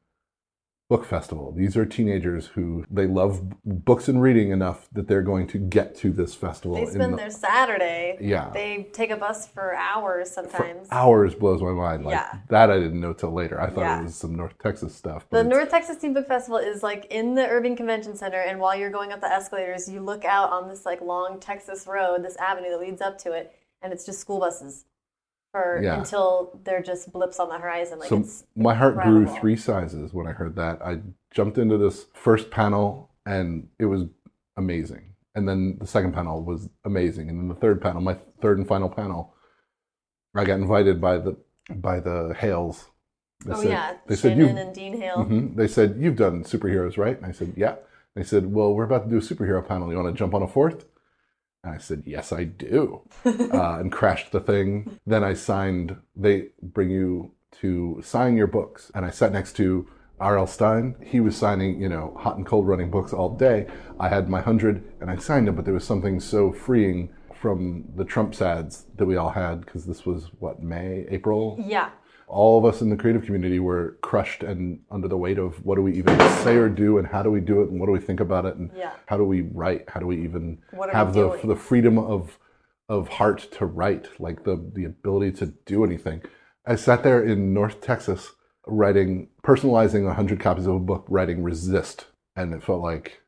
[0.89, 1.51] Book Festival.
[1.51, 5.95] These are teenagers who they love books and reading enough that they're going to get
[5.97, 6.77] to this festival.
[6.77, 8.17] They spend the- their Saturday.
[8.19, 8.49] Yeah.
[8.51, 10.87] They take a bus for hours for sometimes.
[10.89, 12.05] hours blows my mind.
[12.05, 12.39] Like Yeah.
[12.47, 13.61] that, I didn't know till later.
[13.61, 13.99] I thought Yeah.
[13.99, 15.27] it was some North Texas stuff.
[15.29, 18.75] The North Texas Teen Book Festival is like in the Irving Convention Center, and while
[18.75, 22.35] you're going up the escalators, you look out on this like long Texas road, this
[22.37, 23.53] avenue that leads up to it,
[23.84, 24.85] and it's just school buses
[25.51, 25.99] for Yeah.
[25.99, 27.99] until they're just blips on the horizon.
[27.99, 30.81] Like so it's my heart grew three sizes when I heard that.
[30.81, 31.01] I
[31.31, 34.05] jumped into this first panel and it was
[34.57, 35.15] amazing.
[35.35, 37.30] And then the second panel was amazing.
[37.30, 39.34] And then the third panel, my third and final panel,
[40.35, 41.38] I got invited by the
[41.76, 42.88] by the Hales.
[43.45, 44.61] They Oh said- yeah, they said Shannon you.
[44.63, 45.17] and Dean Hale.
[45.17, 45.55] Mhm.
[45.55, 47.15] They said you've done superheroes, right?
[47.17, 47.76] And I said yeah.
[48.15, 49.89] They said, well, we're about to do a superhero panel.
[49.91, 50.85] You want to jump on a fourth?
[51.64, 53.02] And I said, yes, I do.
[53.26, 54.99] uh, and crashed the thing.
[55.06, 58.91] Then I signed, they bring you to sign your books.
[58.95, 59.88] And I sat next to
[60.19, 60.48] R.L.
[60.48, 60.95] Stine.
[61.03, 63.68] He was signing, you know, hot and cold running books all day.
[63.99, 67.86] I had my hundred and I signed them, but there was something so freeing from
[67.95, 71.57] the Trump sads that we all had because this was what, May, April?
[71.65, 71.90] Yeah,
[72.30, 75.76] all of us in the creative community were crushed and under the weight of what
[75.76, 77.91] do we even say or do and how do we do it and what do
[77.91, 78.91] we think about it and Yeah.
[79.07, 80.60] how do we write how do we even
[80.93, 81.47] have the doing?
[81.47, 82.38] the freedom of
[82.88, 86.22] of heart to write like the the ability to do anything
[86.68, 88.31] i sat there in north texas
[88.68, 93.22] writing personalizing 100 copies of a book writing resist and it felt like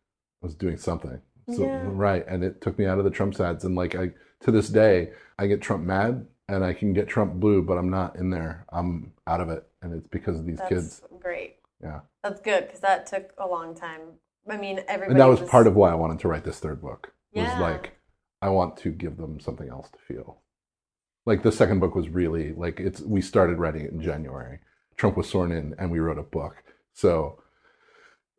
[0.43, 1.19] i was doing something
[1.55, 1.79] so Yeah.
[1.85, 4.11] right and it took me out of the trump ads and like i
[4.41, 7.89] to this day i get trump mad and i can get trump blue but i'm
[7.89, 11.55] not in there i'm out of it and it's because of these that's kids great.
[11.81, 14.01] yeah That's good because that took a long time.
[14.49, 15.11] I mean, everybody.
[15.11, 17.97] and that was part of why i wanted to write this third book was like
[18.41, 20.41] i want to give them something else to feel
[21.25, 24.59] Like the second book was really like it's we started writing it in January.
[24.97, 26.55] Trump was sworn in and we wrote a book.
[26.93, 27.37] So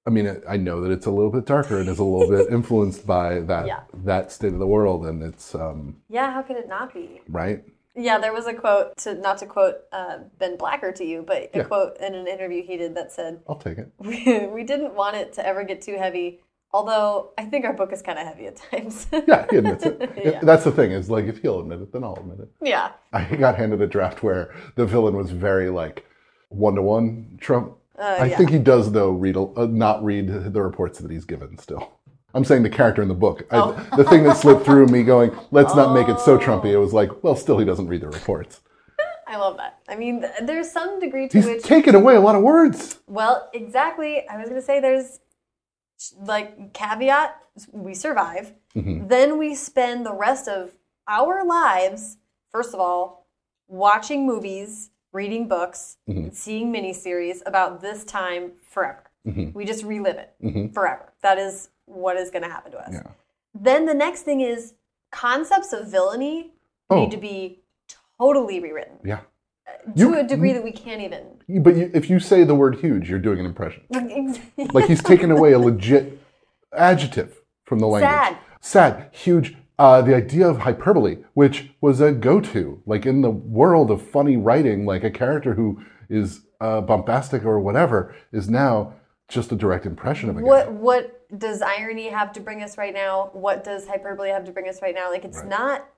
[0.06, 2.52] I mean, I know that it's a little bit darker and is a little bit
[2.58, 3.82] influenced by that Yeah.
[4.10, 7.20] that state of the world, and it's um, Yeah, how could it not be?
[7.28, 7.62] right.
[7.94, 11.50] Yeah, there was a quote to not to quote uh, Ben Blacker to you, but
[11.54, 11.64] a Yeah.
[11.64, 13.92] quote in an interview he did that said, I'll take it.
[13.98, 16.40] we, "We didn't want it to ever get too heavy,
[16.72, 20.10] although I think our book is kind of heavy at times." Yeah, he admits it.
[20.24, 20.40] Yeah.
[20.42, 22.48] That's the thing is like if he'll admit it, then I'll admit it.
[22.62, 22.92] yeah.
[23.12, 26.04] I got handed a draft where the villain was very like
[26.48, 27.76] one to one Trump.
[27.98, 28.36] I yeah.
[28.38, 31.58] think he does though read a, uh, not read the reports that he's given.
[31.58, 31.92] Still,
[32.34, 33.46] I'm saying the character in the book.
[33.50, 36.66] I, the thing that slipped through me going, let's not make it so Trumpy.
[36.72, 38.60] It was like, well, still he doesn't read the reports.
[39.26, 39.78] I love that.
[39.88, 42.98] I mean, th- there's some degree to He's which taken away a lot of words.
[43.06, 44.26] Well, exactly.
[44.28, 45.20] I was going to say there's
[46.20, 47.36] like caveat
[47.72, 48.52] we survive.
[48.74, 49.08] Mm-hmm.
[49.08, 50.72] Then we spend the rest of
[51.08, 52.18] our lives,
[52.50, 53.26] first of all,
[53.68, 56.30] watching movies, reading books, Mm-hmm.
[56.32, 59.04] seeing miniseries about this time forever.
[59.26, 59.52] Mm-hmm.
[59.56, 61.12] We just relive it forever.
[61.22, 62.90] That is what is going to happen to us.
[62.92, 63.02] Yeah.
[63.54, 64.74] Then the next thing is
[65.10, 66.52] concepts of villainy
[66.90, 67.00] Oh.
[67.00, 67.62] need to be
[68.18, 69.20] totally rewritten Yeah.
[69.84, 71.40] to You- a degree that we can't even.
[71.62, 73.82] But you, if you say the word huge, you're doing an impression.
[74.72, 76.18] Like he's taken away a legit
[76.72, 78.10] adjective from the language.
[78.10, 78.36] Sad.
[78.60, 79.56] Sad, huge.
[79.78, 84.36] Uh, the idea of hyperbole, which was a go-to, like in the world of funny
[84.36, 88.94] writing, like a character who is uh, bombastic or whatever is now
[89.28, 90.46] just a direct impression of a guy.
[90.46, 93.30] what what does irony have to bring us right now?
[93.32, 95.10] What does hyperbole have to bring us right now?
[95.10, 95.88] Like it's not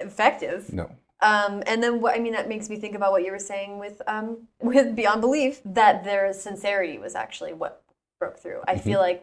[0.00, 0.72] effective.
[0.72, 0.90] No.
[1.20, 3.78] Um, and then what I mean that makes me think about what you were saying
[3.78, 7.82] with um, with Beyond Belief that their sincerity was actually what
[8.18, 8.60] broke through.
[8.66, 9.22] I feel like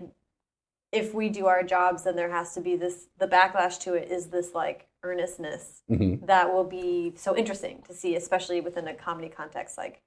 [0.91, 3.07] if we do our jobs, then there has to be this.
[3.19, 5.81] The backlash to it is this like earnestness
[6.25, 9.77] that will be so interesting to see, especially within a comedy context.
[9.77, 10.01] Like,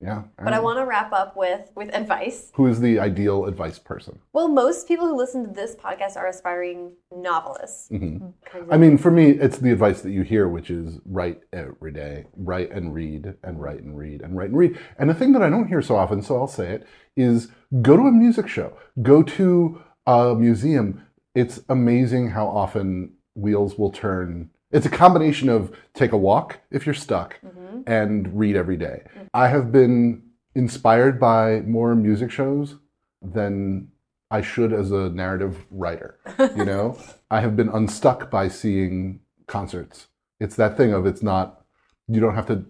[0.00, 0.22] Yeah.
[0.42, 2.52] but I want to wrap up with with advice.
[2.54, 4.20] Who is the ideal advice person?
[4.32, 7.88] Well, most people who listen to this podcast are aspiring novelists.
[7.90, 8.26] Mm-hmm.
[8.44, 11.40] Kind of- I mean, for me, it's the advice that you hear, which is write
[11.52, 14.78] every day, write and read, and write and read, and write and read.
[14.98, 17.48] And the thing that I don't hear so often, so I'll say it, is
[17.82, 21.04] go to a music show, go to a museum.
[21.34, 24.50] It's amazing how often wheels will turn.
[24.70, 27.80] It's a combination of take a walk if you're stuck mm-hmm.
[27.86, 29.02] and read every day.
[29.32, 30.22] I have been
[30.54, 32.76] inspired by more music shows
[33.22, 33.88] than
[34.30, 36.18] I should as a narrative writer.
[36.38, 36.98] You know,
[37.30, 40.08] I have been unstuck by seeing concerts.
[40.40, 41.64] It's that thing of it's not,
[42.06, 42.64] you don't have to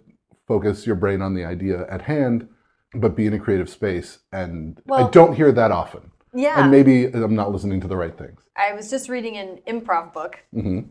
[0.46, 2.48] focus your brain on the idea at hand,
[2.94, 4.20] but be in a creative space.
[4.32, 6.12] And I don't hear that often.
[6.32, 6.60] yeah.
[6.60, 8.40] And maybe I'm not listening to the right things.
[8.56, 10.86] I was just reading an improv book, which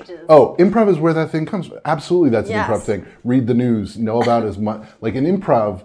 [0.00, 1.78] is Oh, improv is where that thing comes from.
[1.84, 2.68] Absolutely, that's an Yes.
[2.70, 3.06] improv thing.
[3.24, 4.82] Read the news, know about as much.
[5.00, 5.84] Like in improv,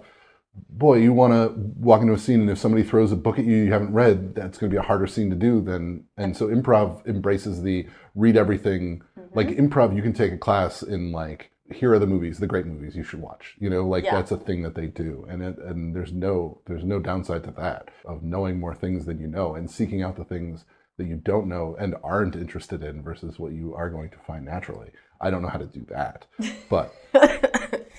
[0.70, 3.44] boy, you want to walk into a scene, and if somebody throws a book at
[3.44, 6.04] you you haven't read, that's going to be a harder scene to do than.
[6.16, 9.02] And so improv embraces the read everything.
[9.18, 9.36] Mm-hmm.
[9.38, 12.66] Like improv, you can take a class in like here are the movies, the great
[12.66, 13.56] movies you should watch.
[13.58, 14.14] You know, like Yeah.
[14.16, 17.50] that's a thing that they do, and it, and there's no there's no downside to
[17.52, 20.64] that of knowing more things than you know and seeking out the things
[20.98, 24.44] that you don't know and aren't interested in versus what you are going to find
[24.44, 24.90] naturally.
[25.20, 26.26] I don't know how to do that,
[26.68, 27.90] but it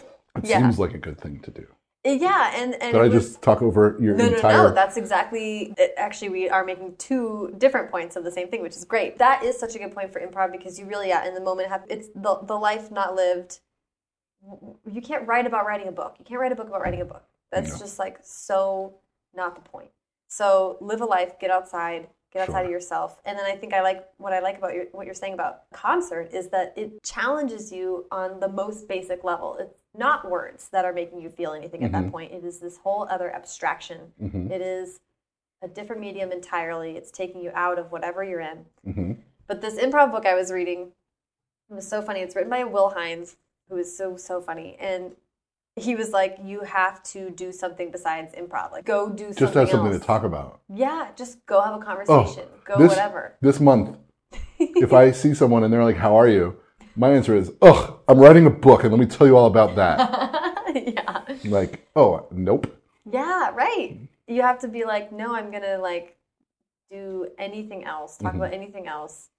[0.43, 0.59] Yeah.
[0.59, 1.67] seems like a good thing to do.
[2.03, 4.69] yeah, and and Did I just talk over your no, no, entire?
[4.69, 4.73] no.
[4.75, 5.73] That's exactly.
[5.77, 9.17] It, actually, we are making two different points of the same thing, which is great.
[9.17, 11.69] That is such a good point for improv because you really, yeah, in the moment,
[11.69, 13.59] have it's the the life not lived.
[14.85, 16.15] You can't write about writing a book.
[16.19, 17.23] You can't write a book about writing a book.
[17.51, 17.79] That's No.
[17.79, 18.93] just like so
[19.33, 19.89] not the point.
[20.27, 22.65] So live a life, get outside, get outside Sure.
[22.65, 23.21] of yourself.
[23.25, 25.69] And then I think I like what I like about your, what you're saying about
[25.71, 29.57] concert is that it challenges you on the most basic level.
[29.59, 32.31] It's not words that are making you feel anything at that point.
[32.33, 33.99] It is this whole other abstraction.
[34.19, 34.99] It is
[35.61, 36.97] a different medium entirely.
[36.97, 38.65] It's taking you out of whatever you're in.
[38.83, 39.11] hmm
[39.47, 40.91] But this improv book I was reading
[41.69, 42.19] it was so funny.
[42.19, 43.37] It's written by Will Hines,
[43.69, 45.13] who is so so funny, and
[45.75, 48.71] he was like, "You have to do something besides improv.
[48.71, 50.01] Like, go do something Just have something else.
[50.01, 50.61] to talk about.
[50.73, 52.45] Yeah, just go have a conversation.
[52.65, 53.35] go this, whatever.
[53.41, 53.97] This month,
[54.59, 56.57] if I see someone and they're like, "How are you?"
[56.95, 59.75] My answer is, "Ugh, I'm writing a book, and let me tell you all about
[59.75, 59.97] that."
[60.75, 62.67] yeah, like, oh, nope.
[63.11, 63.97] yeah, right.
[64.27, 66.17] You have to be like, no, I'm gonna like
[66.89, 68.17] do anything else.
[68.17, 68.41] Talk Mm-hmm.
[68.41, 69.29] about anything else.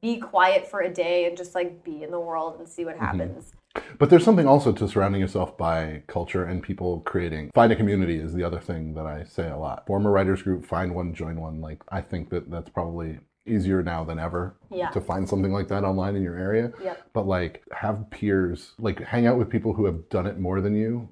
[0.00, 2.90] Be quiet for a day and just like be in the world and see Mm-hmm.
[2.92, 3.52] what happens.
[3.98, 7.50] But there's something also to surrounding yourself by culture and people creating.
[7.54, 9.86] Find a community is the other thing that I say a lot.
[9.86, 11.60] Form a writers group, find one, join one.
[11.60, 14.88] Like I think that that's probably easier now than ever Yeah.
[14.90, 16.72] to find something like that online in your area.
[16.82, 17.10] Yep.
[17.12, 20.74] But like have peers, like hang out with people who have done it more than
[20.74, 21.08] you,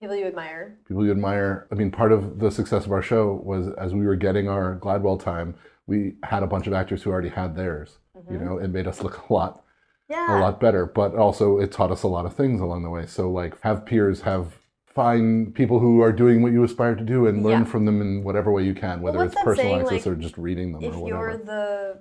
[0.00, 0.78] People you admire.
[0.88, 1.66] people you admire.
[1.70, 4.78] I mean, part of the success of our show was as we were getting our
[4.78, 5.54] Gladwell time,
[5.86, 7.98] we had a bunch of actors who already had theirs.
[8.16, 8.32] Mm-hmm.
[8.34, 9.62] You know, it made us look a lot
[10.08, 10.38] Yeah.
[10.38, 10.86] a lot better.
[10.86, 13.06] But also, it taught us a lot of things along the way.
[13.06, 17.26] So, like, have peers, have find people who are doing what you aspire to do,
[17.26, 17.64] and learn Yeah.
[17.64, 20.16] from them in whatever way you can, whether what's it's personal saying, access like, or
[20.18, 21.44] just reading them If or you're whatever.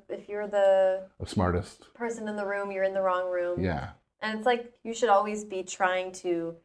[0.07, 3.59] the if you're the The smartest, person in the room, you're in the wrong room.
[3.61, 3.89] yeah.
[4.21, 6.55] And it's like you should always be trying to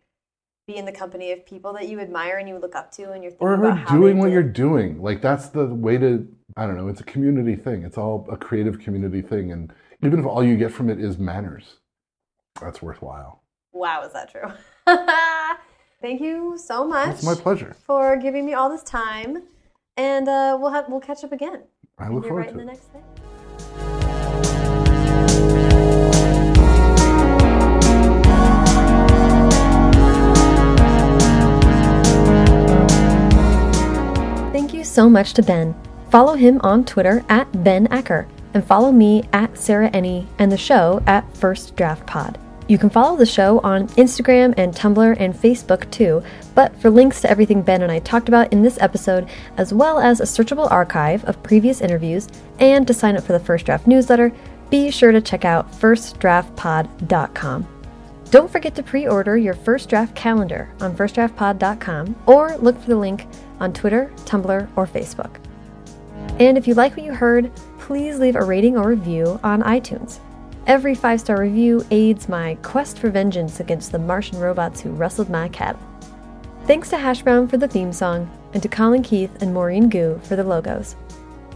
[0.69, 3.25] be in the company of people that you admire and you look up to, and
[3.25, 5.03] you're thinking Or about how doing what did you're doing.
[5.03, 6.29] Like that's the way to.
[6.57, 6.87] I don't know.
[6.87, 7.83] It's a community thing.
[7.83, 11.19] It's all a creative community thing, and even if all you get from it is
[11.19, 11.77] manners,
[12.61, 13.43] that's worthwhile.
[13.73, 14.51] Wow, is that true?
[16.01, 17.77] Thank you so much It's my pleasure.
[17.87, 19.43] for giving me all this time,
[19.97, 21.65] and uh, we'll have we'll catch up again.
[21.99, 23.03] I look forward right to in the next thing.
[34.53, 35.75] Thank you so much to Ben.
[36.11, 40.57] Follow him on Twitter at Ben Acker and follow me at Sarah Enni and the
[40.57, 42.39] show at First Draft Pod.
[42.71, 46.23] You can follow the show on Instagram and Tumblr and Facebook too,
[46.55, 49.99] but for links to everything Ben and I talked about in this episode, as well
[49.99, 52.29] as a searchable archive of previous interviews,
[52.61, 54.33] and to sign up for the First Draft newsletter,
[54.71, 57.67] be sure to check out firstdraftpod.com.
[58.31, 62.97] Don't forget to pre order your First Draft calendar on firstdraftpod.com or look for the
[62.97, 63.27] link
[63.59, 65.39] on Twitter, Tumblr, or Facebook.
[66.39, 67.51] And if you like what you heard,
[67.91, 70.21] please leave a rating or review on iTunes.
[70.69, 75.29] Every five star review aids my quest for vengeance against the Martian robots who rustled
[75.29, 75.83] my cattle.
[76.67, 80.21] Thanks to Hash Brown for the theme song, and to Colin Keith and Maureen Gu
[80.23, 80.95] for the logos.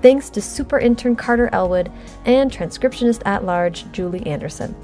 [0.02, 1.92] Thanks to super intern Carter Elwood
[2.24, 4.74] and transcriptionist at large Julie Anderson.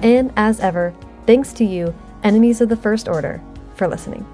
[0.00, 0.94] And as ever,
[1.26, 3.42] thanks to you, enemies of the First Order,
[3.74, 4.26] for listening.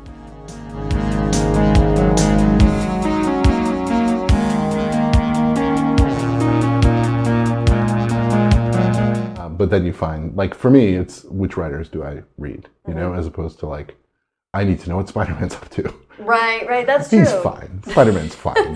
[9.61, 13.11] But then you find, like, for me, it's which writers do I read, you know,
[13.11, 13.19] Mm-hmm.
[13.19, 13.95] as opposed to like,
[14.55, 15.83] I need to know what Spider Man's up to.
[16.19, 16.87] Right, right.
[16.87, 17.19] That's true.
[17.19, 17.83] He's fine.
[17.83, 18.75] Spider Man's fine.